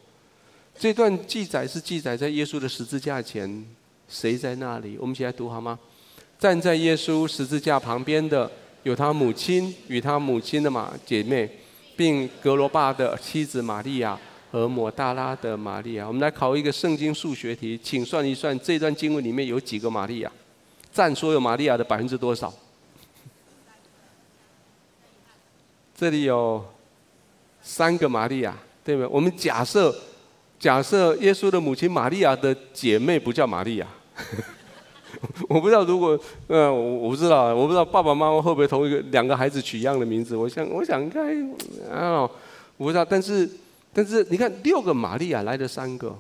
[0.79, 3.67] 这段记载是记载在耶稣的十字架前，
[4.13, 4.99] 谁在那里？
[5.01, 5.79] 我们一起来读好吗？
[6.39, 8.51] 站在耶稣十字架旁边的
[8.83, 11.49] 有他母亲与他母亲的马姐妹，
[11.97, 14.19] 并格罗巴的妻子玛利亚
[14.51, 16.07] 和抹大拉的玛利亚。
[16.07, 20.31] 我们来考一个圣经数学题，请算一算这段经文里面有几个玛利亚？
[20.93, 22.53] 占所有玛利亚的百分之多少？
[25.97, 26.63] 这里有
[27.63, 29.07] 三个玛利亚，对不对？
[29.07, 29.95] 我们假设，
[30.59, 33.87] 假设耶稣的母亲玛利亚的姐妹不叫玛利亚。
[35.49, 40.35] 我不知道，如果呃，我我不知道，我不知道爸爸妈妈会不会同一个两个孩子取一样的名字。
[40.37, 41.35] 我想，我想应该
[41.91, 42.23] 啊，
[42.77, 43.05] 我不知道。
[43.05, 43.49] 但是，
[43.93, 46.17] 但是你看，六个玛利亚来了三个，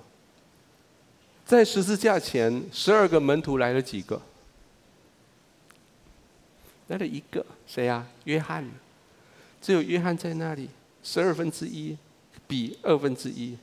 [1.44, 4.20] 在十字架前，十二个门徒来了几个？
[6.88, 8.06] 来了一个谁啊？
[8.24, 8.68] 约翰，
[9.62, 10.68] 只有约翰在那里，
[11.02, 11.96] 十二分之一
[12.46, 13.56] 比二分之一。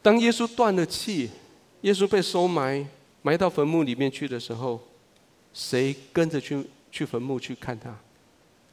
[0.00, 1.30] 当耶稣断了气，
[1.82, 2.86] 耶稣被收埋，
[3.22, 4.80] 埋到坟墓里面去的时候，
[5.52, 6.62] 谁跟着去
[6.92, 7.94] 去坟墓去看他？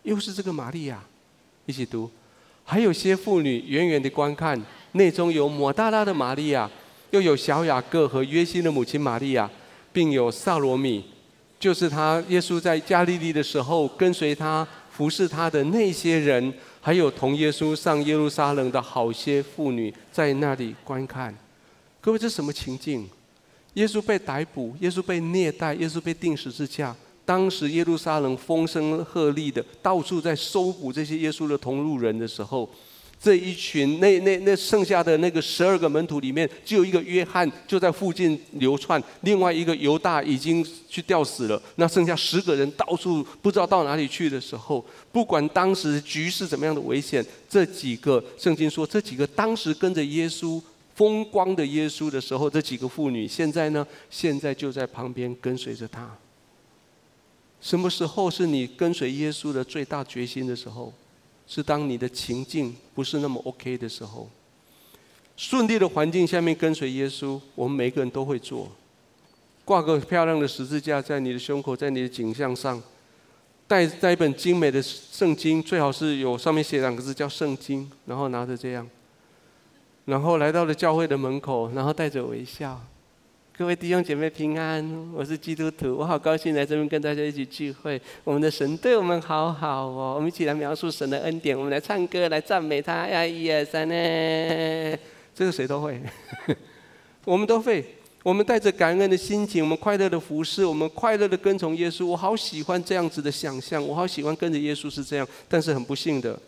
[0.04, 1.04] 又是这个玛利亚，
[1.66, 2.10] 一起读。
[2.64, 6.70] 还有些妇女远远的观看，内中有抹大拉的玛利亚，
[7.12, 9.50] 又有小雅各和约西的母亲玛利亚，
[9.94, 11.06] 并有撒罗米。
[11.60, 21.34] 就是他，耶稣在加利利的时候，跟随他服侍他的那些人，还有同耶稣上耶路撒冷的好些妇女，在那里观看。
[22.08, 23.06] 各位，这什么情境？
[23.74, 26.96] 耶稣被逮捕，耶稣被虐待，耶稣被钉十字架。
[27.26, 32.70] 当时耶路撒冷风声鹤唳的，到处在搜捕这些耶稣的同路人的时候，
[33.22, 41.62] 这一群那那那剩下的那个十二个门徒里面，只有一个约翰就在附近流窜，另外一个犹大已经去吊死了。
[41.76, 44.82] 那剩下十个人到处不知道到哪里去的时候，
[45.12, 50.62] 不管当时局势怎么样的危险，这几个圣经说，这几个当时跟着耶稣
[50.98, 56.18] 风光的耶稣的时候，这几个妇女现在呢，现在就在旁边跟随着他。
[57.62, 60.92] 什么时候是你跟随耶稣的最大决心的时候？
[61.46, 64.28] 是当你的情境不是那么 OK 的时候，
[65.38, 68.70] 顺利的环境下面跟随耶稣，我们每个人都会做。
[69.64, 72.82] 挂个漂亮的十字架在你的胸口，在你的颈项上，
[73.68, 78.90] 带带一本精美的圣经，最好是有上面写两个字叫圣经，然后拿着这样，
[80.08, 82.82] 然后来到了教会的门口，然后带着微笑。
[83.58, 88.02] 各位弟兄姐妹平安，我是基督徒，我好高兴来这边跟大家一起聚会。
[88.24, 93.26] 我们的神对我们好好哦，我们一起来描述神的恩典，我们来唱歌来赞美他呀！
[93.26, 94.98] 一二三呢，
[95.36, 96.02] 这个谁都会，
[97.26, 97.84] 我们都会。
[98.24, 102.06] 我们带着感恩的心情，我们快乐的服侍，我们快乐的跟从耶稣。
[102.06, 105.28] 我好喜欢这样子的想象，我好喜欢跟着耶稣是这样。
[105.50, 106.40] 但是很不幸的，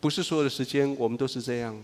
[0.00, 1.80] 不是所有的时间我们都是这样。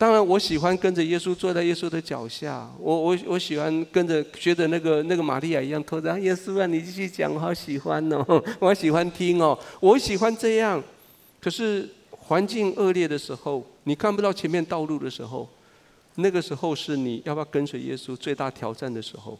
[0.00, 2.66] 当然，我喜欢跟着耶稣坐在耶稣的脚下。
[2.78, 10.82] 我我我喜欢跟着学着那个那个玛利亚一样，拖着耶稣啊，你继续讲，我好喜欢哦， 我喜欢听哦，我喜欢这样。
[11.38, 15.46] 可是环境恶劣的时候，你看不到前面道路的时候，
[16.14, 19.38] 那个时候是你要不要跟随耶稣最大挑战的时候。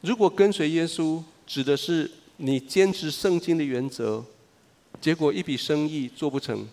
[0.00, 4.22] 如果跟随耶稣指的是你坚持圣经的原则，
[5.00, 6.64] 结果一笔生意做不成。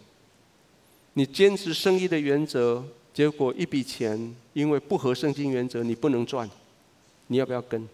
[1.16, 2.84] 你坚持生意的原则，
[3.14, 6.50] 结果一笔钱因为不合圣经原则，你不能赚，
[7.28, 7.88] 你要不要跟？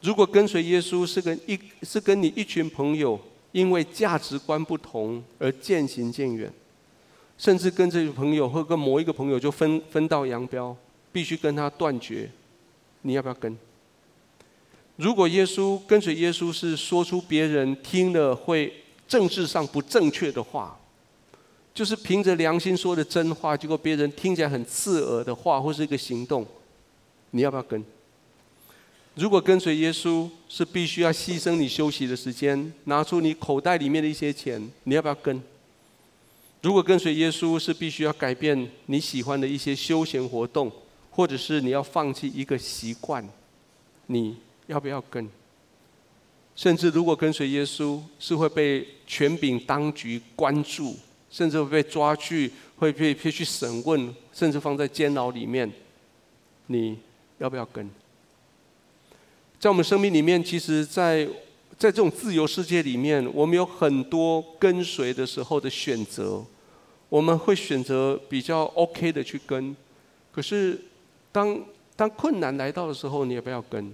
[0.00, 3.18] 如果跟随耶稣是跟一是跟你一群朋友
[3.50, 6.52] 因为价值观不同而渐行渐远，
[7.36, 10.76] 甚至跟这个朋友或跟某一个朋友就分分道扬镳，
[11.10, 12.30] 必须跟他断绝，
[13.02, 13.58] 你要不要跟？
[14.94, 18.72] 如果耶稣跟随耶稣是说出别人听了会
[19.08, 20.77] 政治上不正确的话。
[21.78, 26.44] 就是凭着良心说的真话，结果别人听起来很刺耳的话，或是一个行动，
[27.30, 27.84] 你要不要跟？
[29.14, 35.40] 如果跟随耶稣是必须要牺牲你休息的时间，拿出你口袋里面的一些钱，你要不要跟？
[36.62, 40.72] 如果跟随耶稣是必须要改变你喜欢的一些休闲活动，
[41.12, 43.24] 或者是你要放弃一个习惯，
[44.06, 45.28] 你要不要跟？
[46.56, 50.96] 甚至如果跟随耶稣是会被权柄当局关注。
[51.30, 55.70] 甚至会被抓去，会被被去审问，甚至放在监牢里面。
[56.66, 56.98] 你
[57.38, 57.88] 要不要跟？
[59.58, 61.24] 在我们生命里面，其实在，
[61.76, 66.44] 在这种自由世界里面，我们有很多跟随的时候的选择。
[67.08, 69.74] 我们会选择比较 OK 的去跟，
[70.30, 70.78] 可是
[71.32, 71.58] 当
[71.96, 73.92] 当困难来到的时候，你也不要跟？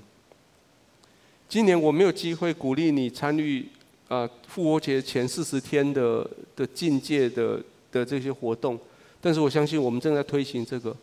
[1.49, 3.67] 今年我没有机会鼓励你参与。
[4.09, 8.79] 啊，复活节前四十天的的禁戒的的这些活动，
[9.21, 10.95] 但是我相信我们正在推行这个，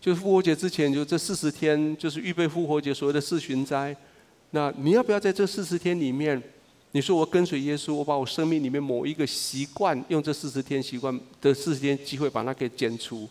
[0.00, 3.96] 就是复活节之前就这四十天，就是预备复活节所谓的四旬斋。
[4.50, 6.40] 那你要不要在这四十天里面，
[6.92, 13.28] 你说我跟随耶稣，我把我生命里面某一个习惯，用这四十天习惯的四十天机会把它给剪除，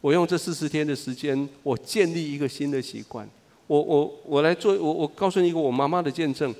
[0.00, 3.28] 我用这四十天的时间，我建立一个新的习惯。
[3.66, 6.54] 我我我来做，我我告诉你一个我妈妈的见证。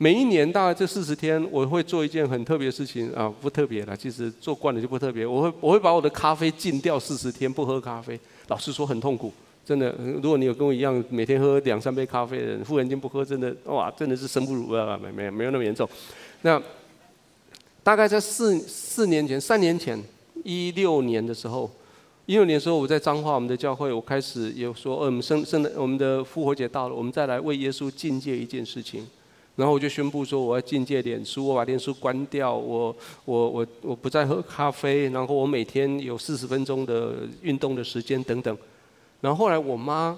[0.00, 5.26] 每一年大概这四十天，我会做一件很特别的事情啊，不特别了，其实做惯了就不特别。
[5.26, 8.18] 我会我会把我的咖啡禁掉四十天，不喝咖啡。
[8.46, 9.32] 老实说很痛苦，
[9.64, 9.92] 真的。
[10.22, 15.88] 如果你有跟我一样每天喝两三杯咖啡的人，忽然间不喝，真的哇，真的是生不如啊，没没没有那么严重。
[16.42, 16.62] 那
[17.82, 20.00] 大概在四四年前、三年前、
[20.44, 21.68] 一六年的时候，
[22.26, 29.04] 一六年的时候我在彰化我们的教会，我开始有说，呃，我们圣圣我们的复活节到了，我们再来为耶稣禁戒一件事情。
[29.58, 32.94] 然后我就宣布说，我要禁戒脸书，我把脸书关掉，我
[33.24, 38.56] 我我我不再喝咖啡，然后我每天有四十分钟的运动的时间等等。
[39.20, 40.16] 然后后来我妈，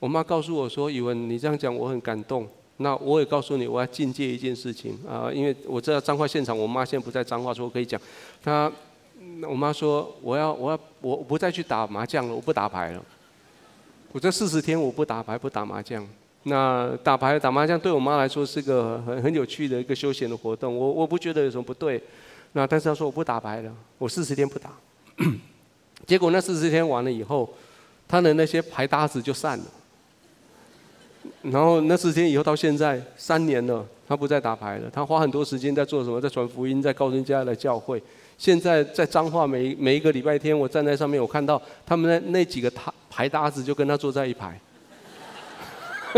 [0.00, 2.48] 我妈告诉我说：“宇文，你这样讲我很感动。
[2.78, 8.00] 那我也告诉你，我要禁戒一件事情啊，因为我知道脏话现场，我妈现在不在脏话，说我可以讲。
[8.42, 8.68] 她，
[9.48, 13.00] 我妈说我要我要我不再去打麻将了，我不打牌了。
[14.10, 16.04] 我这四十天我不打牌，不打麻将。”
[16.44, 22.02] 那打牌、打麻将对我妈来说是个很很有趣的一个休闲的活动，我我不觉得有什么不对。
[22.52, 24.70] 那但是她说我不打牌了，我四十天不打。
[26.06, 27.52] 结果那四十天完了以后，
[28.06, 29.64] 她的那些牌搭子就散了。
[31.40, 34.90] 然后那四十天以后到现在三年了，她不再打牌了。
[34.90, 36.20] 她花很多时间在做什么？
[36.20, 38.02] 在传福音，在告诉人家来教会。
[38.36, 44.60] 现在在彰化，每每一个礼拜天，我站在上面，我看到他们那那几个他牌搭子就跟他坐在一排。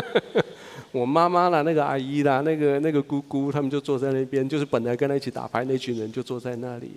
[0.93, 6.93] 我妈妈啦，那个阿姨啦，那个那个姑姑，他们就坐在那边，就是本来跟他一起打牌那群人就坐在那里。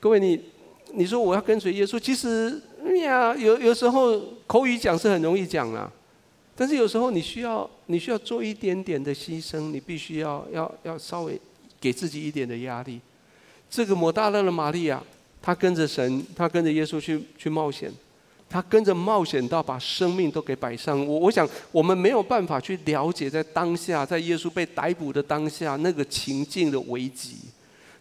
[0.00, 0.40] 各位，你
[0.92, 2.60] 你说我要跟随耶稣，其实
[3.02, 5.90] 呀，有有时候口语讲是很容易讲啦，
[6.54, 11.40] 但是有时候你需要你需要做一点点的牺牲，你必须要要要稍微
[11.80, 13.00] 给自己一点的压力。
[13.70, 15.02] 这个抹大拉的玛利亚，
[15.40, 17.92] 她跟着神，她跟着耶稣去去冒险。
[18.50, 27.36] 他跟着冒险到把生命都给摆上，我我想我们没有办法去了解在当下，在耶稣被逮捕的当下那个情境的危急，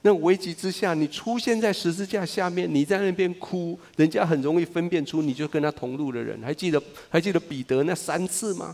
[0.04, 6.40] 那危急之下，你出现在十字架下面，你在那边哭，人家很容易分辨出你就跟他同路的人。
[6.42, 8.74] 还记得还记得彼得那三次吗？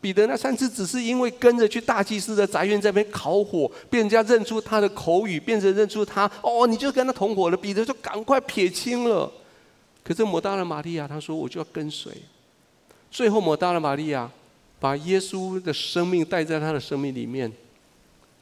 [0.00, 7.56] 彼得那三次只是因为跟着去大祭司的宅院这边烤火，被人家认出他的口语，变成认出他，哦，你就跟他同伙了。
[7.56, 9.32] 彼得就赶快撇清了。
[10.04, 12.12] 可是抹大拉玛利亚，她说我就要跟随。
[13.10, 14.30] 最后抹大拉玛利亚
[14.80, 17.50] 把耶稣的生命带在她的生命里面。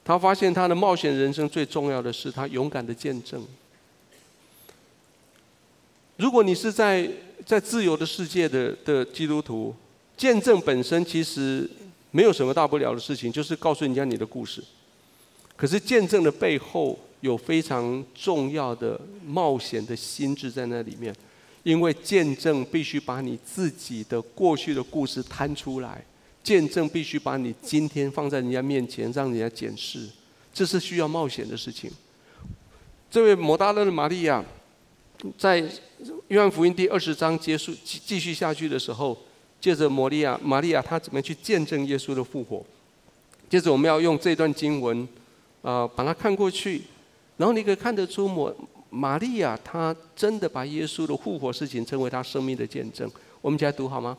[0.03, 3.47] 她发现她的冒险人生最重要的是她勇敢的见证。
[6.17, 7.11] 如果你是在
[7.45, 9.75] 在自由的世界的的基督徒，
[10.17, 11.69] 见证本身其实
[12.11, 14.63] 没有什么大不了的事情，就是告诉人家你的故事。
[15.57, 21.15] 可是见证的背后有非常重要的冒险的心智在那里面。
[21.63, 26.03] 因为见证必须把你自己的过去的故事摊出来，
[26.43, 30.09] 见证必须把你今天放在人家面前，让人家检视，
[30.55, 31.91] 这是需要冒险的事情。
[33.11, 34.43] 这位抹大拉的玛利亚，
[35.37, 35.63] 在
[36.29, 39.19] 约翰福音第二十章结束继继续下去的时候，
[39.61, 42.65] 借着摩利亚玛利亚她怎么去见证耶稣的复活？
[43.51, 45.03] 接着我们要用这段经文，
[45.61, 46.83] 啊、呃，把它看过去，
[47.37, 48.55] 然后你可以看得出摩。
[48.91, 53.11] 玛利亚，她真的把耶稣的复活事情称为她生命的见证。
[53.41, 54.17] 我们一起来读好吗？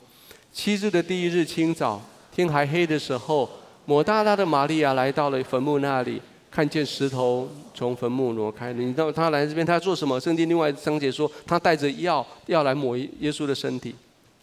[0.52, 2.02] 七日的第一日清早，
[2.34, 3.50] 天还黑的时候，
[3.86, 8.74] 抹大拉的玛利亚来到了坟墓那里，看见石头从坟墓挪开。
[8.74, 10.20] 你知道她来这边，她做什么？
[10.20, 13.94] 圣经另外章节说，她带着药要来抹耶稣的身体。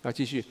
[0.02, 0.44] 啊，继续，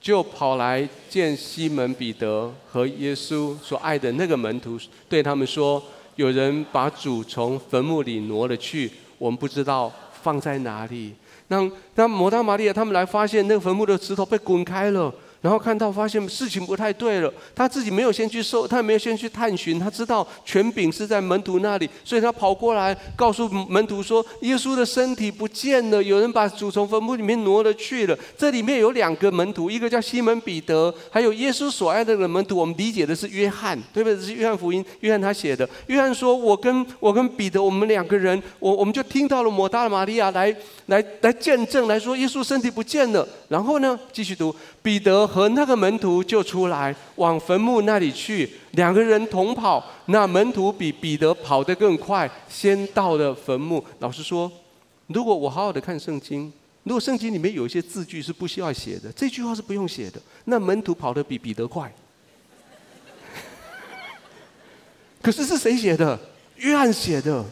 [0.00, 4.78] 就跑来见西门彼得和耶稣所爱的那个门徒，
[5.08, 5.82] 对他们说：
[6.16, 8.90] 有人把主从坟墓里挪了去。
[9.20, 9.92] 我们不知道
[10.22, 11.14] 放在哪里。
[11.48, 15.12] 那那抹大玛利亚他们来发现那个坟墓的石头被滚开了。
[15.40, 32.58] 然后看到发现事情不太对了，他自己没有先去搜，他没有先去探寻，他知道权柄是在门徒那里，所以他跑过来告诉门徒说：“耶稣的身体不见了，有人把主从坟墓里面挪了去了。”这里面有两个门徒，一个叫西门彼得，还有耶稣所爱的那个门徒。
[32.58, 34.20] 我们理解的是约翰，对不对？
[34.20, 35.66] 是约翰福音，约翰他写的。
[35.86, 40.54] 约翰说：“我跟我跟彼得，我们两个人，我我们就听到了抹大拉玛利亚来
[40.86, 43.26] 来来见证，来说耶稣身体不见了。
[43.48, 49.84] 然后呢，继续读。”彼得和那个门徒就出来往坟墓那里去，两个人同跑。
[50.06, 53.84] 那门徒比彼得跑得更快，先到了坟墓。
[53.98, 54.50] 老师说，
[55.08, 56.50] 如果我好好的看圣经，
[56.84, 60.20] 如果圣经里面有一些字句是不需要写的，这句话是不用写的。
[60.46, 61.92] 那门徒跑得比彼得快，
[65.20, 66.18] 可是是谁写的？
[66.56, 67.44] 约翰写的。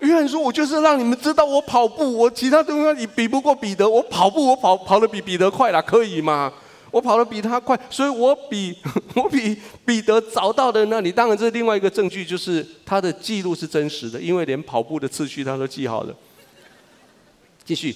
[0.00, 3.88] 约翰说：“我就是让你们知道，我跑步，我其他东西你比不过彼得。
[3.88, 6.52] 我跑步，我跑跑得比彼得快了，可以吗？
[6.90, 8.74] 我跑得比他快，所以我比
[9.14, 11.10] 我比彼得早到的那里。
[11.10, 16.14] 当然，这另外一个证据，就是他的记录是真实的，因为连跑步的次序他都记好了。
[17.64, 17.94] 继续，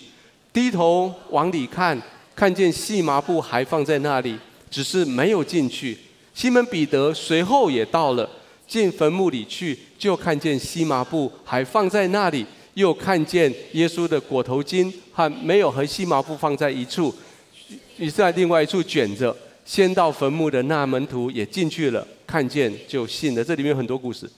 [0.53, 2.01] 低头往里看，
[2.35, 4.37] 看见细麻布还放在那里，
[4.69, 5.97] 只是没有进去。
[6.35, 8.29] 西门彼得随后也到了。”
[8.73, 17.15] 进坟墓里去，就看见细麻布还放在那里，又看见耶稣的裹头巾还没有和细麻布放在一处，
[17.99, 19.37] 于是在另外一处卷着。
[19.67, 23.45] 先到坟墓的那门徒也进去了，看见就信了。
[23.45, 24.29] 这里面有很多故事。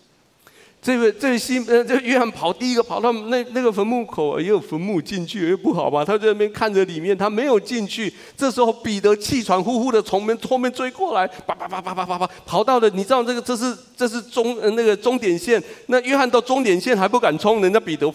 [0.84, 6.04] 这位这位西呃，这约翰跑第一个跑到那那个坟墓口，也有坟墓进去也不好吧？
[6.04, 8.12] 他在那边看着里面，他没有进去。
[8.36, 12.90] 这时候彼得气喘呼呼的从门后面追过来，叭叭叭叭叭叭叭，跑到了。
[12.90, 15.62] 你知道这个这是这是终呃那个终点线。
[15.86, 18.12] 那约翰到终点线还不敢冲，人家彼得。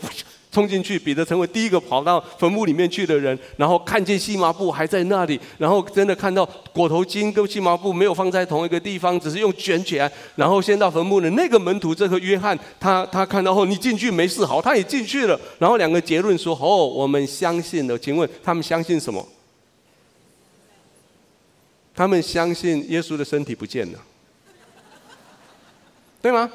[0.51, 6.43] 冲进去，彼得成为第一个跑到坟墓里面去的人，然后看见细麻布还在那里，然后真的看到
[6.73, 17.97] 裹头巾跟细麻布没有放在同一个地方，只是用卷起来，然后先到坟墓的那个门徒，这个约翰，他他看到后，你进去没事，好，他也进去了，然后两个结论说，哦，我们相信了。
[17.97, 19.23] 请问他们相信什么？
[21.93, 23.99] 他们相信耶稣的身体不见了，
[26.21, 26.49] 对吗？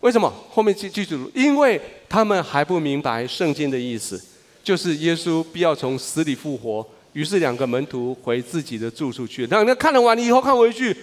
[0.00, 0.32] 为什么？
[0.50, 4.22] 后面记记住，因为他们还不明白圣经的意思，
[4.64, 6.86] 就是耶稣必要从死里复活。
[7.12, 9.46] 于是两个门徒回自己的住处去。
[9.48, 10.96] 两个看了完了以后，看回去。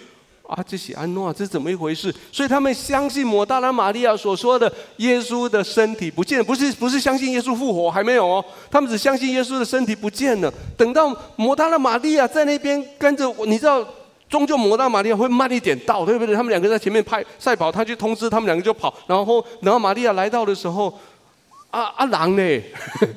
[0.48, 2.10] 啊，这是安诺啊，这是怎么一回事？
[2.32, 10.50] 所以他们相信抹大拉玛利亚所说的耶稣的身体不见，不是不是相信耶稣复活还没有哦，他们只相信耶稣的身体不见了。
[10.78, 13.86] 等到抹大拉玛利亚在那边跟着，你知道，
[14.30, 16.36] 终究摩大拉玛利亚会慢一点到，对不对？
[16.36, 20.94] 他们两个在前面拍赛跑，他去通知他们两个就跑，然后然后玛利亚来到的时候，
[21.72, 22.62] 啊啊狼呢？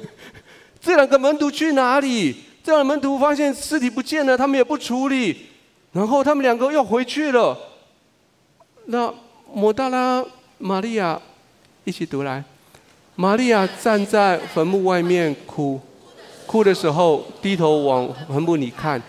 [0.81, 2.35] 这两个门徒去哪里？
[2.63, 5.47] 这两个门徒发现尸体不见了，他们也不处理。
[5.93, 7.59] 然后他们两个又回去了。
[8.87, 9.13] 那
[9.53, 10.25] 抹大拉
[10.59, 11.21] 玛利亚
[11.85, 12.45] 一起读来，
[13.17, 15.81] 玛利亚站在坟墓外面哭，
[16.47, 19.03] 哭的时候低头往坟墓里看，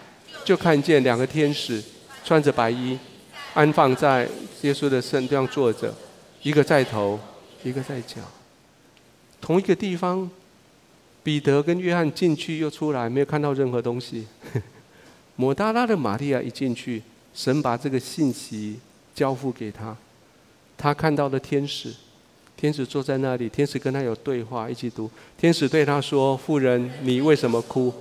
[0.43, 1.81] 就看见两个天使
[2.23, 2.97] 穿着白衣，
[3.53, 4.27] 安放在
[4.61, 5.93] 耶稣的身上坐着，
[6.41, 7.19] 一个在头，
[7.63, 8.21] 一个在脚，
[9.39, 10.29] 同一个地方。
[11.23, 14.25] 彼得跟约翰进去又出来，没有看到任何东西。
[15.37, 18.79] 抹大拉的玛利亚一进去，神把这个信息
[19.13, 19.95] 交付给他，
[20.75, 21.93] 他看到了天使，
[22.57, 25.11] 天使坐在那里，天使跟他有对话，一起读。
[25.37, 27.93] 天使对他说：“妇人，你为什么哭？”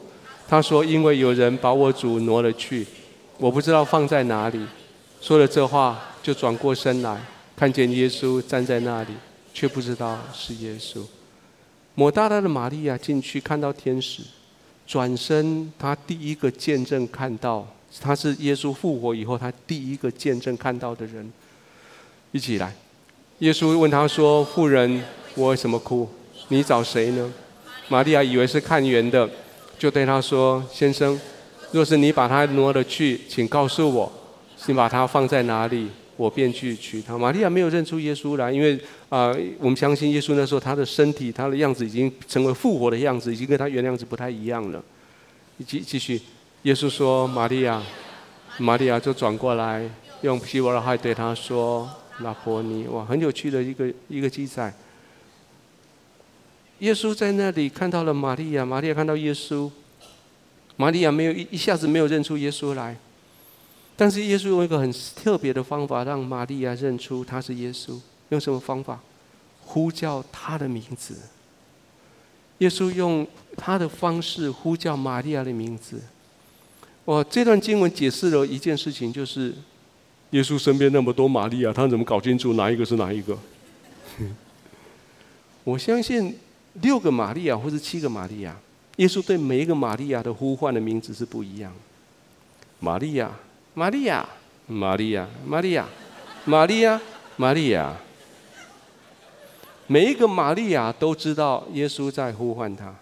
[0.51, 2.84] 他说：“因为有人把我主挪了去，
[3.38, 4.61] 我不知道放在哪里。”
[5.22, 7.24] 说了这话，就转过身来，
[7.55, 9.12] 看见耶稣站在那里，
[9.55, 11.05] 却不知道是耶稣。
[11.94, 14.24] 抹大拉的玛利亚进去看到天使。
[14.88, 17.64] 转身，他第一个见证看到，
[18.01, 21.32] 他是耶稣复活以后，他第一个见证看到的人。
[22.32, 22.74] 一起来，
[23.38, 25.05] 耶稣问他说：“妇人，
[25.36, 26.11] 我为什么哭？
[26.48, 27.32] 你找谁呢？”
[27.86, 29.30] 玛利亚以为是看园的，
[29.81, 31.18] 就对他说：“先生，
[31.72, 34.12] 若是你把他挪了去，请告诉我，
[34.66, 37.16] 你把他放在哪里。”我便去取他。
[37.16, 38.78] 玛利亚没有认出耶稣来，因为
[39.09, 44.85] 啊、我们相信耶稣那时候他的身体、他的样子已经成为复活的样子，已经跟他原样子不太一样了。
[45.66, 46.20] 继继续，
[46.64, 47.83] 耶稣说：“玛利亚，
[48.59, 49.89] 玛利亚就转过来，
[50.20, 51.89] 用希伯来话对他说
[52.20, 54.70] ：‘拉波尼。’哇，很有趣的一个一个记载。
[56.81, 59.70] 耶稣在那里看到了玛利亚，玛利亚看到耶稣，
[60.76, 62.97] 玛利亚没有一一下子没有认出耶稣来。
[63.97, 67.99] 但是耶稣用一个很特别的方法，让玛利亚认出他是耶稣。
[68.31, 69.01] 用什么方法？
[69.62, 71.16] 呼叫他的名字。
[72.59, 73.26] 耶稣用
[73.57, 76.01] 他的方式呼叫玛利亚的名字。
[77.07, 79.55] 哇，这段经文解释了一件事情，就是
[80.31, 83.39] 耶稣身边那么多玛利亚，他怎么搞清楚哪一个是哪一个？
[85.64, 86.39] 我相信
[86.75, 88.57] 六个玛利亚或是七个玛利亚，
[88.97, 91.73] 耶稣对每一个玛利亚的呼唤的名字是不一样。
[92.79, 93.31] 玛利亚。
[93.73, 94.29] 玛利亚，
[94.66, 95.87] 玛利亚，玛利亚，
[96.45, 97.01] 玛利亚，
[97.37, 97.97] 玛利亚。
[99.87, 102.93] 每一个玛利亚都知道耶稣在呼唤他，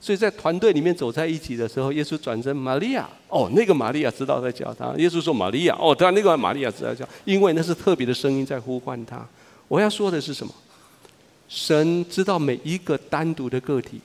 [0.00, 4.92] 所以在团队里面走在一起的时候，耶稣转身，玛利亚，哦，那个玛利亚知道在叫他。
[4.96, 9.24] 耶稣说玛利亚，哦，对，那个玛利亚知道叫，因为那是特别的声音在呼唤他。
[9.68, 10.52] 我要说的是什么？
[11.48, 14.00] 神知道每一个单独的个体。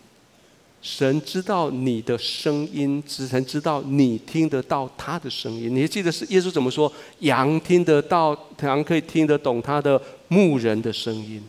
[0.81, 5.73] 神知道你的声音，神知道你听得到他的声音。
[5.73, 6.91] 你还记得是耶稣怎么说？
[7.19, 11.41] 羊听得到，羊可以听得懂他的牧人的声音。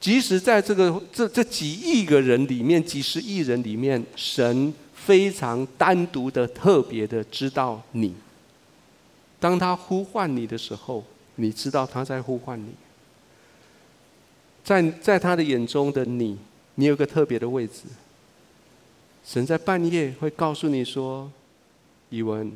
[0.00, 8.14] 即使在这个这这几亿个人里面，几十亿人里面，神非常单独的、特别的知道你。
[9.38, 11.04] 当他呼唤你的时候，
[11.34, 12.68] 你知道他在呼唤你。
[14.64, 16.38] 在在他的眼中的你，
[16.76, 17.82] 你有个特别的位置。
[19.24, 21.30] 神在半夜会告诉你说
[22.10, 22.50] ：“以文，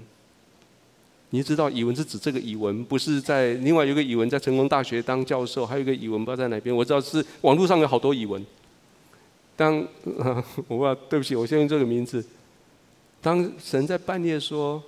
[1.30, 6.74] 你知道以文是指这个以文，不是在另外有个以文在成功大学当教授，还有一个以文不知道在哪边。
[6.74, 8.44] 我知道是网络上有好多以文。
[9.56, 9.76] 当
[10.68, 12.24] 我不知道，对不起，我先用这个名字。
[13.20, 14.82] 当神在半夜说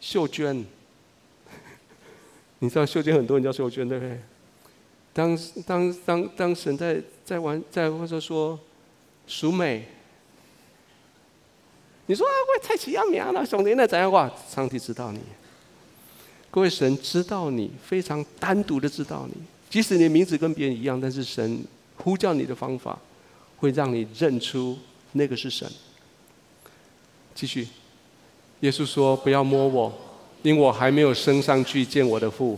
[0.00, 0.64] 秀娟，
[2.60, 4.20] 你知道秀娟很多人叫秀娟对不对？
[5.16, 8.58] 当当当当神在在玩在或者说
[9.26, 9.88] 淑美。”
[12.04, 14.30] 你说啊，我太奇妙了，兄弟，那怎样话？
[14.48, 15.18] 上帝知道你，
[16.50, 19.42] 各位神知道你，非常单独的知道你。
[19.70, 21.64] 即使你的名字跟别人一样，但是神
[21.96, 22.96] 呼叫你的方法，
[23.56, 24.78] 会让你认出
[25.12, 25.68] 那个是神。
[27.34, 27.66] 继续，
[28.60, 29.92] 耶稣说：“不要摸我，
[30.42, 32.56] 因我还没有升上去见我的父。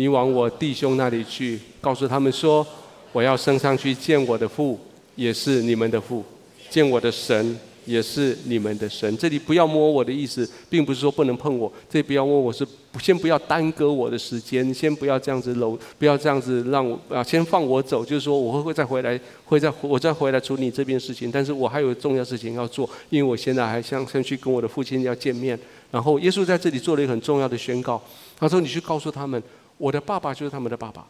[0.00, 2.66] 你往我弟兄那里去，告诉他们说，
[3.12, 4.80] 我要升上去见我的父，
[5.14, 6.24] 也是你们的父，
[6.70, 9.16] 见我的神。”也是你们的神。
[9.16, 11.72] 这里不要摸我的意思，并不是说不能碰我。
[11.88, 12.64] 这里不要摸我是
[13.00, 18.04] 先不要耽搁我的时间，先不要这样子搂，不要这样子让我啊，先放我走。
[18.04, 21.32] 就是说我会会再回来，会再我再回来处理这边事情。
[21.32, 25.58] 但是我还有重要事情要做，因为我现在还想先去跟我的父亲要见面。
[25.90, 28.00] 然后耶稣在这里做了一个很重要的宣告，
[28.38, 29.42] 他说：“你去告诉他们，
[29.80, 31.06] 我的爸爸就是他们的爸爸。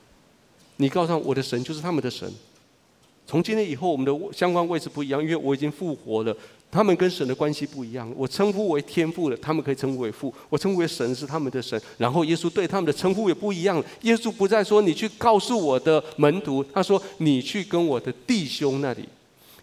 [0.77, 2.33] 你告诉他，我的神就是他们的神。”
[3.27, 6.35] 从今天以后，我们的相关位置不一样，因为我已经复活了。
[6.71, 10.33] 他们跟神的关系不一样，我称呼为天父了，他们可以称呼为父。
[10.49, 11.81] 我称呼为神是他们的神。
[11.99, 19.05] 然后耶稣对他们的称呼也不一样，耶稣不再说你去告诉我的门徒，他说你去跟我的弟兄那里。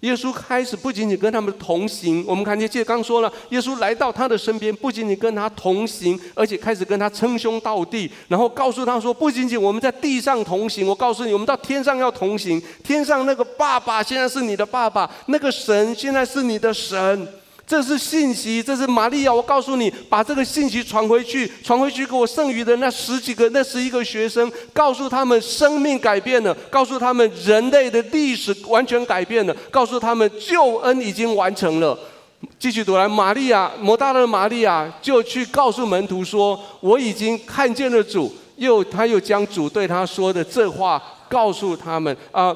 [0.02, 17.28] 耶稣开始不仅仅跟他们同行，我们看见，记得刚说了，耶稣来到他的身边，不仅仅跟他同行，而且开始跟他称兄道弟，然后告诉他说，不仅仅我们在地上同行，我告诉你，我们到天上要同行，天上那个爸爸现在是你的爸爸，那个神现在是你的神。
[17.68, 19.34] 这是信息，这是玛利亚。
[19.34, 32.00] 我告诉你，把这个信息传回去，传回去给我剩余的那十几个、那十一个学生，告诉他们生命改变了，告诉他们人类的历史完全改变了，告诉他们救恩已经完成了。
[32.58, 42.16] 继续读来，玛利亚，摩大的玛利亚就去告诉门徒说：“我已经看见了主。”又，他又将主对他说的这话告诉他们。
[42.32, 42.56] 啊，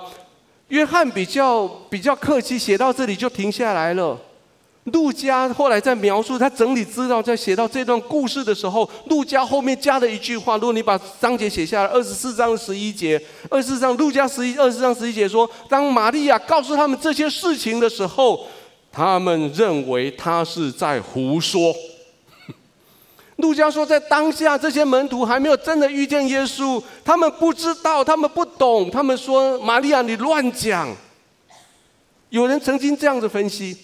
[0.70, 4.18] 约翰比较比较客气，写到这里就停下来了。
[4.86, 10.56] 路加后来在描述他整理资料，在写到这段故事的时候，路加后面加了一句话。
[10.56, 13.22] 如果你把章节写下来，二十四章十一节，
[13.52, 18.48] 二十四章路加十一二十四章十一节说，当玛利亚告诉他们这些事情的时候，
[18.92, 21.72] 他们认为他是在胡说。
[23.36, 30.90] 路加说，在当下这些门徒还没有真的遇见耶稣，他们不知道，他们不懂，他们说玛利亚你乱讲。
[32.30, 33.78] 有人曾经这样子分析。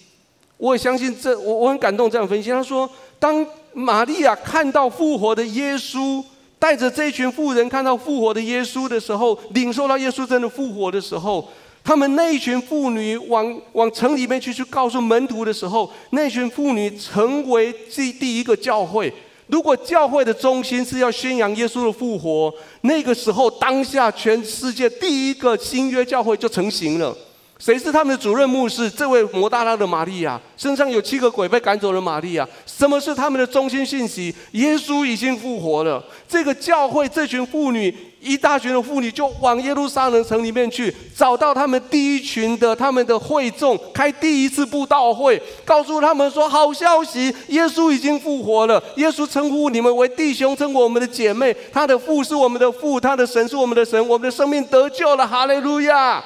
[0.58, 2.50] 我也相信这，我我很感动这样分析。
[2.50, 2.88] 他说，
[3.18, 6.22] 当玛利亚看到复活的耶稣，
[6.58, 11.48] 带着这群妇人看到复活的耶稣的时候，领受到耶稣真的复活的时候，
[11.84, 19.12] 他们那一群妇女往往城里面去去告诉门徒的时候，那群妇女成为第第一个教会。
[19.46, 27.16] 如果教会的中心是要宣扬耶稣的复活，那个时候当下全世界第一个新约教会就成型了。
[27.58, 28.88] 谁是他们的主任牧师？
[28.88, 32.48] 这位摩大拉的玛利亚，身上有七个鬼被赶走的玛利亚。
[32.64, 34.32] 什么是他们的中心信息？
[34.52, 36.02] 耶稣已经复活了。
[36.28, 48.80] 这个教会这群妇女，一大群的妇女就往耶路撒冷城里面去，找到他们第一群的他们的会众，开第一次布道会，告诉他们说：好消息，耶稣已经复活了。
[48.94, 51.54] 耶稣称呼你们为弟兄，称我们的姐妹。
[51.72, 55.26] 他的父是我们的父，他的神是我们的神，我们的生命得救了。
[55.26, 56.22] 哈利路亚。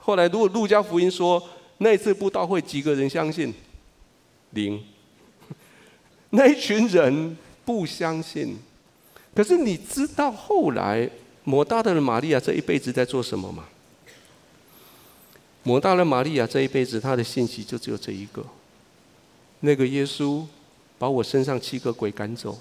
[0.00, 1.42] 后来，如果路加福音说
[1.78, 3.54] 那次布道会几个人相信？
[4.50, 4.82] 零。
[6.30, 8.56] 那一群人不相信。
[9.34, 11.08] 可是你知道后来
[11.44, 13.66] 抹大的玛利亚这一辈子在做什么吗？
[15.62, 18.44] 抹大的玛利亚这一辈子，她的信息就只有这一个：
[19.60, 20.44] 那个耶稣
[20.98, 22.58] 把我身上七个鬼赶走，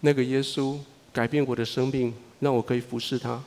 [0.00, 0.78] 那个耶稣
[1.12, 3.42] 改变我的生命，让我可以服侍他，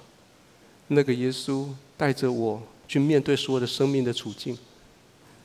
[0.88, 1.68] 那个耶稣
[1.98, 2.62] 带着我。
[2.88, 4.58] 去面对所有的生命的处境，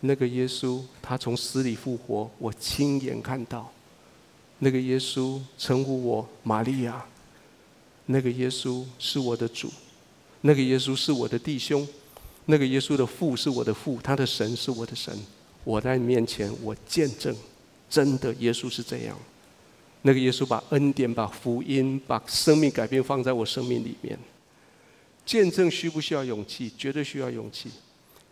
[0.00, 3.70] 那个耶稣他从死里复活，我亲眼看到。
[4.58, 7.04] 那个耶稣称呼我玛利亚，
[8.06, 9.70] 那个耶稣是我的主，
[10.42, 11.88] 那个耶稣是我的弟兄，
[12.44, 15.18] 那个耶稣的父是我的父，他的神是我的神。
[15.64, 17.34] 我在你面前，我见证，
[17.88, 19.16] 真的耶稣是这样。
[20.02, 24.18] 那个耶稣把恩典、把福音、把生命改变放在我生命里面。
[25.24, 26.70] 见证需不需要勇气？
[26.76, 27.70] 绝对需要勇气。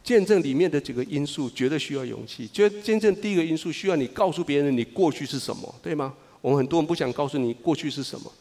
[0.03, 2.49] 见证里面的几个因素，绝对需要勇气。
[2.49, 6.15] 就见证第一个因素，需要你告诉别人你过去是什么，对吗？
[6.41, 8.33] 我们很多人不想告诉你过去是什么。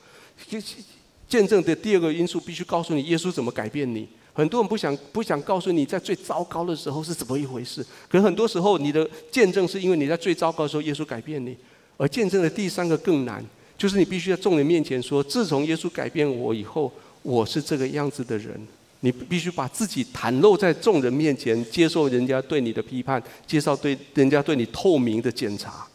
[1.27, 4.07] 见证的第二个因素，必须告诉你耶稣怎么改变你。
[4.31, 7.85] 很多人不想不想告诉你在最糟糕的时候是怎么一回事。
[8.07, 11.57] 可很多时候，你的见证是因为你在最糟糕的时候，耶稣改变你。
[11.97, 13.43] 而见证的第三个更难，
[13.77, 16.89] 就是你必须在众人面前说：自从耶稣改变我以后。
[17.23, 18.67] 我是这个样子的人，
[19.01, 25.87] 你必须把自己袒露在众人面前，接受人家对你的批判，接受对人家对你透明的检查。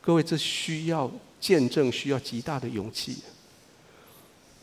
[0.00, 3.18] 各位，这需要见证，需要极大的勇气。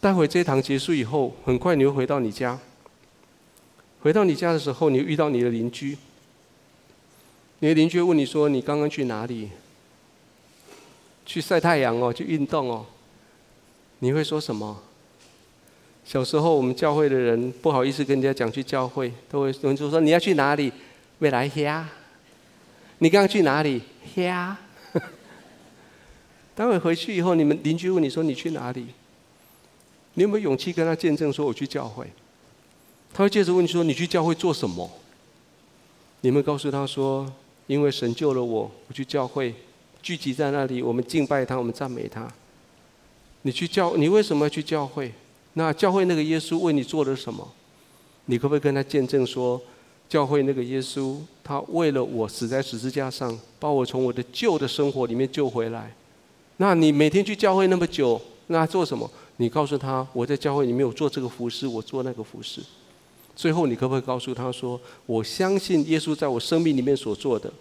[0.01, 2.57] 待会这一堂结束以后，很快你会回到你家。
[4.01, 5.97] 回到你家的时候，你遇到你的邻居。
[7.59, 9.49] 你的邻居问你说：“你刚刚去哪里？
[11.25, 12.85] 去晒太阳哦，去运动哦。”
[13.99, 14.81] 你会说什么？
[16.09, 20.73] 小时候，我们教会的人不好意思跟人家讲去教会，都会有人说，你要去哪里？
[21.19, 21.87] 未来呀，
[22.97, 23.79] 你刚刚去哪里
[24.15, 24.57] 呀？
[26.55, 28.87] 待会回去以后，你们邻居问你说你去哪里？
[30.15, 32.07] 你有没有勇气跟他见证说我去教会？
[33.13, 34.89] 他会接着问你说你去教会做什么？
[36.21, 37.31] 你们告诉他说，
[37.67, 39.53] 因为神救了我，我去教会
[40.01, 42.27] 聚集在那里，我们敬拜他，我们赞美他。
[43.43, 45.13] 你去教，你为什么要去教会？
[45.59, 47.45] 那教会那个耶稣为你做了什么？
[48.27, 49.61] 你可不可以跟他见证说，
[50.07, 55.93] 教会那个耶稣，他为了我死在十字架上，把我从我的旧的生活里面救回来？
[56.55, 59.11] 那你每天去教会那么久，那做什么？
[59.35, 62.61] 你告诉他，我在教会里面有做这个服事，我做那个服事。
[63.35, 67.51] 最后，你可不可以告诉他说，我相信耶稣在我生命里面所做的，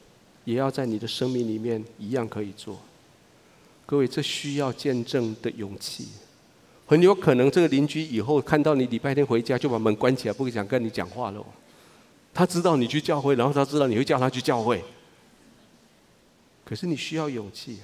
[0.44, 2.78] 也要在你的生命里面一样可以做。
[3.84, 6.07] 各位，这需要见证的勇气。
[6.89, 11.45] 很有可能这个邻居以后看到你礼拜天回家就把门关起来，不想跟你讲话了。
[12.32, 14.82] 他知道你去教会，然后他知道你会叫他去教会。
[16.64, 17.76] 可是你需要勇气。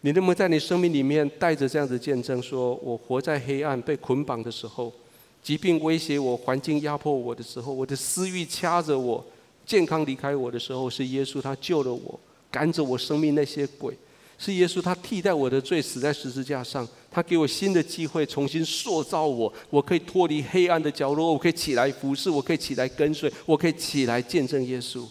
[0.00, 4.92] 你能不能在你生命里面带着这样子见证，说我活在黑暗、被捆绑的时候，
[5.40, 9.24] 疾病威胁我、环境压迫我的时候，我的私欲掐着我、
[9.64, 12.18] 健康离开我的时候，是耶稣他救了我，
[12.50, 13.96] 赶走我生命那些鬼，
[14.42, 25.06] 是耶稣他替代我的罪死在十字架上，他给我新的机会，重新塑造我，我可以脱离黑暗的角落，我可以起来服侍，我可以起来跟随，我可以起来见证耶稣。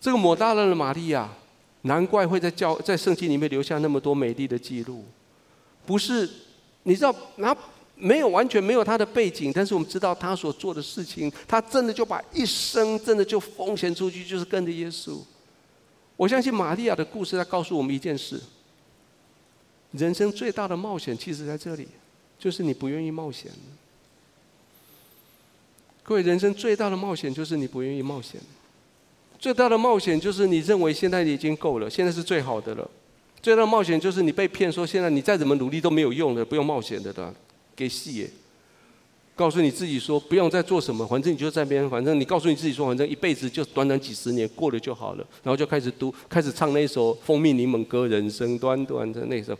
[0.00, 1.28] 这个抹大拉的玛利亚。
[1.86, 5.04] 难怪会在教在圣经里面留下那么多美丽的记录，
[5.84, 6.26] 不是？
[6.84, 7.54] 你知道，他
[7.94, 15.18] 没有完全没有他的背景，但是我们知道他所做的事情，他真的就把一生真的就奉献出去，就是跟着耶稣。
[16.16, 18.40] 我相信玛利亚的故事在告诉我们一件事：
[19.92, 21.88] 人生最大的冒险，其实在这里，
[22.38, 23.50] 就是你不愿意冒险。
[26.02, 28.40] 各位，人生最大的冒险就是你不愿意冒险。
[29.38, 32.88] 最大的冒险就是你认为现在已经够了，现在是最好的了。
[33.42, 37.34] 最大的冒险就是你被骗说现在你再怎么努力都没有用了，不用冒险的了，
[37.74, 38.30] 给戏耶。
[39.36, 49.58] 告诉你自己说不用再做什么，反正你就在边，反正你告诉你自己说反正一辈子就短短几十年过了就好了，然后就开始读，开始唱那首蜂蜜柠檬歌，人生短短的那首。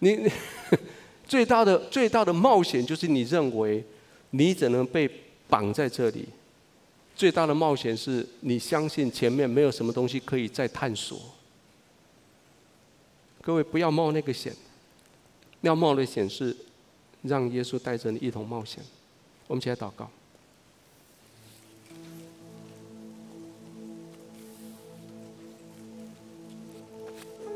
[0.00, 0.30] 你，你
[1.26, 3.82] 最大的最大的冒险就是你认为
[4.30, 5.10] 你只能被
[5.48, 6.26] 绑在这里。
[7.16, 11.18] 最大的冒险是你相信前面没有什么东西可以再探索。
[13.40, 14.54] 各位不要冒那个险，
[15.62, 16.56] 要冒的险是
[17.28, 18.82] 让耶稣带着你一同冒险。
[19.46, 20.10] 我们起来祷告。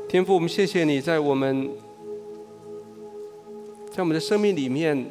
[0.07, 1.71] 天父，我们谢谢你在我们，
[3.91, 5.07] 在我们的生命里面，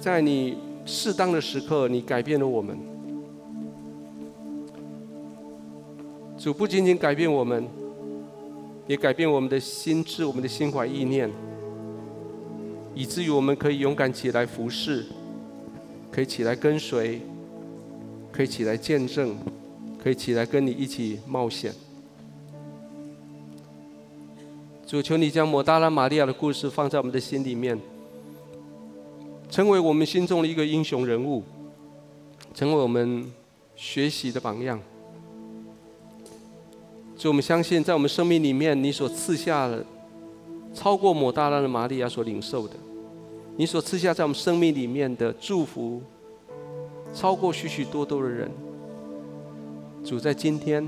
[0.00, 0.56] 在你
[0.86, 2.78] 适当的时刻，你改变了我们。
[6.38, 7.66] 主不仅仅改变我们，
[8.86, 11.28] 也改变我们的心智、我们的心怀意念，
[12.94, 15.04] 以至于我们可以勇敢起来服侍，
[16.10, 17.20] 可以起来跟随，
[18.30, 19.36] 可以起来见证，
[20.02, 21.72] 可以起来跟你一起冒险。
[24.86, 27.76] 主，求你将抹大拉玛利亚的故事放在我们的心里面，
[29.50, 31.42] 成为我们心中的一个英雄人物，
[32.54, 33.32] 成为我们
[33.74, 34.80] 学习的榜样。
[37.16, 39.84] 所以我们相信，在我们生命里面，你所赐下的，
[40.74, 42.74] 超过抹大拉的玛利亚所领受的，
[43.56, 46.02] 你所赐下在我们生命里面的祝福，
[47.14, 48.50] 超过许许多多的人。
[50.04, 50.86] 主在今天，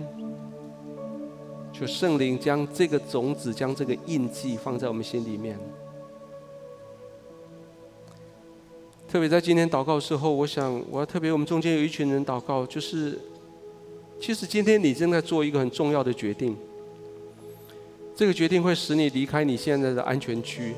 [1.72, 5.58] 求圣灵将这个种子，将这个印记放在我们心里面。
[9.08, 13.18] 特别在今天祷告的时候，我想我要特别，我们中间有一群人祷告，就是。
[14.18, 16.56] 其实今天你正在做一个很重要的决定，
[18.16, 20.74] 这个决定会使你离开你现在的安全区。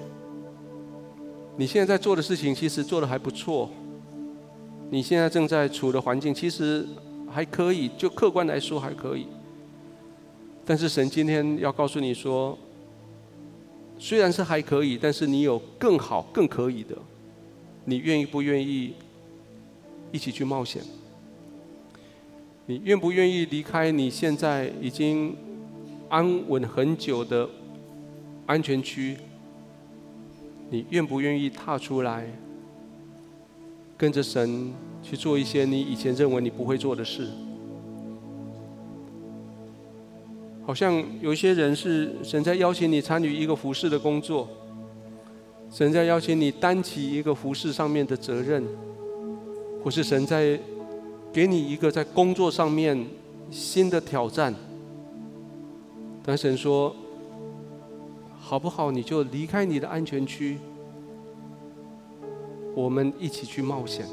[1.57, 3.71] 你现在在做的事情其实做得还不错，
[4.91, 6.85] 你现在正在处的环境其实
[7.31, 9.29] 还可以，就客观来说还可以。
[10.65, 12.59] 但是神今天要告诉你说，
[14.01, 16.97] 虽然是还可以，但是你有更好、更可以的，
[17.85, 18.95] 你愿意不愿意
[20.11, 20.83] 一起去冒险？
[22.67, 25.37] 你愿不愿意离开你现在已经
[26.09, 27.49] 安稳很久的
[28.47, 29.17] 安全区？
[30.71, 32.27] 你愿不愿意踏出来，
[33.97, 37.29] 跟着神去做一些你以前认为你不会做的事？
[40.67, 44.49] 好像有一些人是神在邀请你参与一个服饰的工作，
[45.71, 48.65] 神在邀请你担起一个服饰上面的责任，
[49.83, 50.59] 或是神在。
[51.31, 53.07] 给你一个在工作上面
[53.51, 54.53] 新的挑战。
[56.29, 56.95] 但神说，
[58.39, 58.91] 好不好？
[58.91, 60.59] 你就离开你的安全区，
[62.75, 64.05] 我们一起去冒险。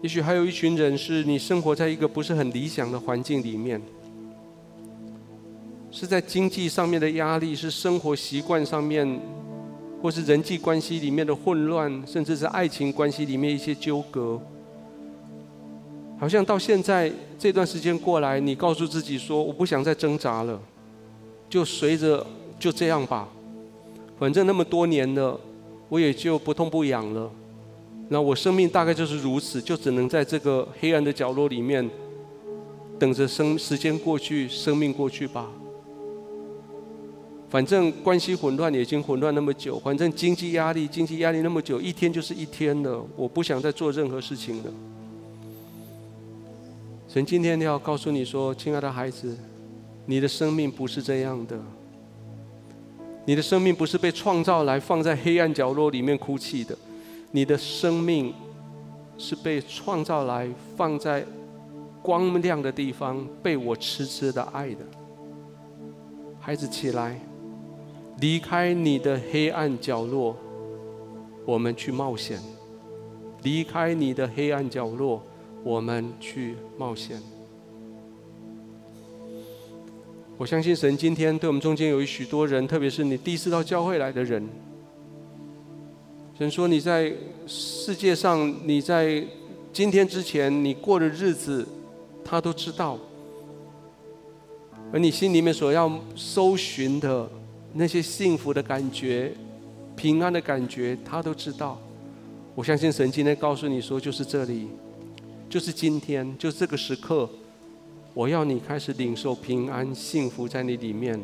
[0.00, 3.78] 也许还有一群人是你生活在一个不是很理想的环境里面，
[5.90, 9.20] 是在经济上面的压力，是生活习惯上面，
[10.00, 14.40] 或是人际关系里面的混乱，甚至是爱情关系里面一些纠葛。
[16.16, 20.58] 好像到现在这段时间过来，你告诉自己说：“我不想再挣扎了，
[21.50, 22.24] 就随着
[22.58, 23.28] 就这样吧，
[24.18, 25.38] 反正那么多年了，
[25.88, 27.30] 我也就不痛不痒了。
[28.08, 31.88] 那我生命大概就是如此，就只能在这个黑暗的角落里面，
[32.98, 35.50] 等着生时间过去，生命过去吧。
[37.50, 44.72] 反正关系混乱已经混乱那么久，反正经济压力经济压力那么久，一天就是一天了，我不想再做任何事情了。”
[47.14, 49.38] 神今天要告诉你说，亲爱的孩子，
[50.04, 51.56] 你的生命不是这样的。
[53.24, 56.76] 你的生命不是被创造来放在黑暗角落里面哭泣的，
[57.30, 58.34] 你的生命
[59.16, 61.24] 是被创造来放在
[62.02, 64.84] 光亮的地方，被我痴痴的爱的。
[66.40, 67.20] 孩子起来，
[68.18, 70.36] 离开你的黑暗角落，
[71.46, 72.40] 我们去冒险。
[73.44, 75.22] 离开你的黑暗角落。
[75.64, 77.20] 我们去冒险。
[80.36, 84.46] 我相信神今天对我们中间有许多人，特别是你第一次到教会来的人。
[86.36, 87.12] 神说你在
[87.46, 89.24] 世界上，你在
[89.72, 91.66] 今天之前你过的日子，
[92.24, 92.98] 他都知道。
[94.92, 97.28] 而你心里面所要搜寻的
[97.72, 99.32] 那些幸福的感觉、
[99.96, 101.80] 平安的感觉，他都知道。
[102.54, 104.68] 我相信神今天告诉你说，就是这里。
[105.54, 107.30] 就是今天，就这个时刻，
[108.12, 111.16] 我要你开始领受平安、幸福在你里面，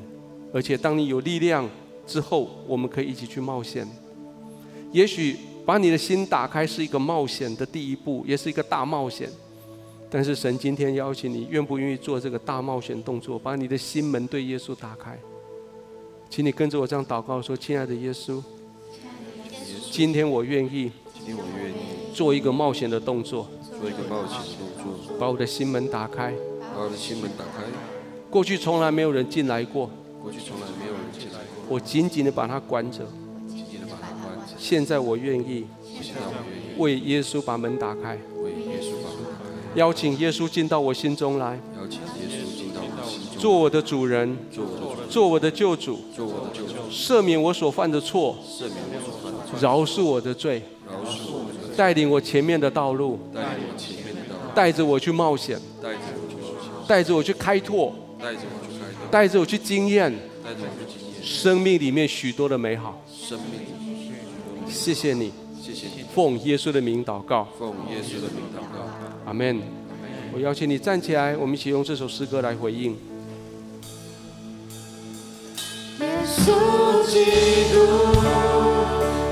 [0.55, 1.69] 而且当你有力量
[2.07, 3.85] 之后，我们可以一起去冒险。
[4.93, 9.29] 也许把你的心打开是一个冒险的第一步，也是一个大冒险。
[10.09, 15.19] 但是神今天邀请你，愿不愿意做这个大冒险动作，把你的心门对耶稣打开？
[16.31, 18.41] 请你跟着我这样祷告说：“亲爱的耶稣，
[19.91, 23.49] 今天我愿意，今天我愿意做一个冒险的动作。”
[23.81, 24.37] 做一个冒险
[24.77, 26.35] 动作，把我的心门打开，
[26.77, 27.65] 把我的心门打开。
[28.29, 29.91] 过去从来没有人进来过，
[30.23, 31.65] 过去从来没有人进来过。
[31.67, 33.07] 我紧紧的把它关着，
[33.49, 34.55] 紧紧的把它关着。
[34.59, 35.65] 现在我愿意，
[36.03, 39.77] 现在我愿意为耶稣把门打开，为耶稣把门打开。
[39.77, 44.37] 邀请耶稣进到我心中来，邀请耶稣进到我心中，做我的主人，
[45.09, 53.19] 做我的救主，做我的救主，赦免我所犯的错，赦免我所犯的错，饶恕我的罪，饶恕我的罪，带领我前面的道路。
[53.33, 53.50] 带
[54.73, 55.59] 着我去冒险，
[56.87, 57.95] 带着我去开拓，
[59.11, 60.13] 带着我去经验，
[61.23, 63.03] 生命里面许多的美好。
[63.13, 63.61] 生命
[64.69, 65.33] 谢谢你，
[66.15, 68.87] 奉耶稣的名祷告，奉耶稣的名祷告，
[69.27, 69.61] 阿门。
[70.33, 72.97] 我邀请你站起来，我们一起用这首诗歌来回应。
[76.01, 77.25] 耶稣基
[77.75, 77.79] 督，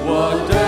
[0.05, 0.68] 我的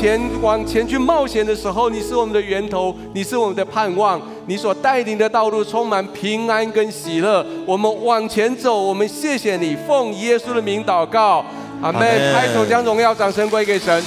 [0.00, 7.44] 前往前去冒险的时候，你是我们的源头，你是我们的盼望，你所带领的道路充满平安跟喜乐。
[7.66, 11.44] 我们往前走，我们谢谢你，奉耶稣的名祷告，
[11.82, 12.00] 阿门。
[12.32, 14.02] 拍手将荣耀掌声归给神。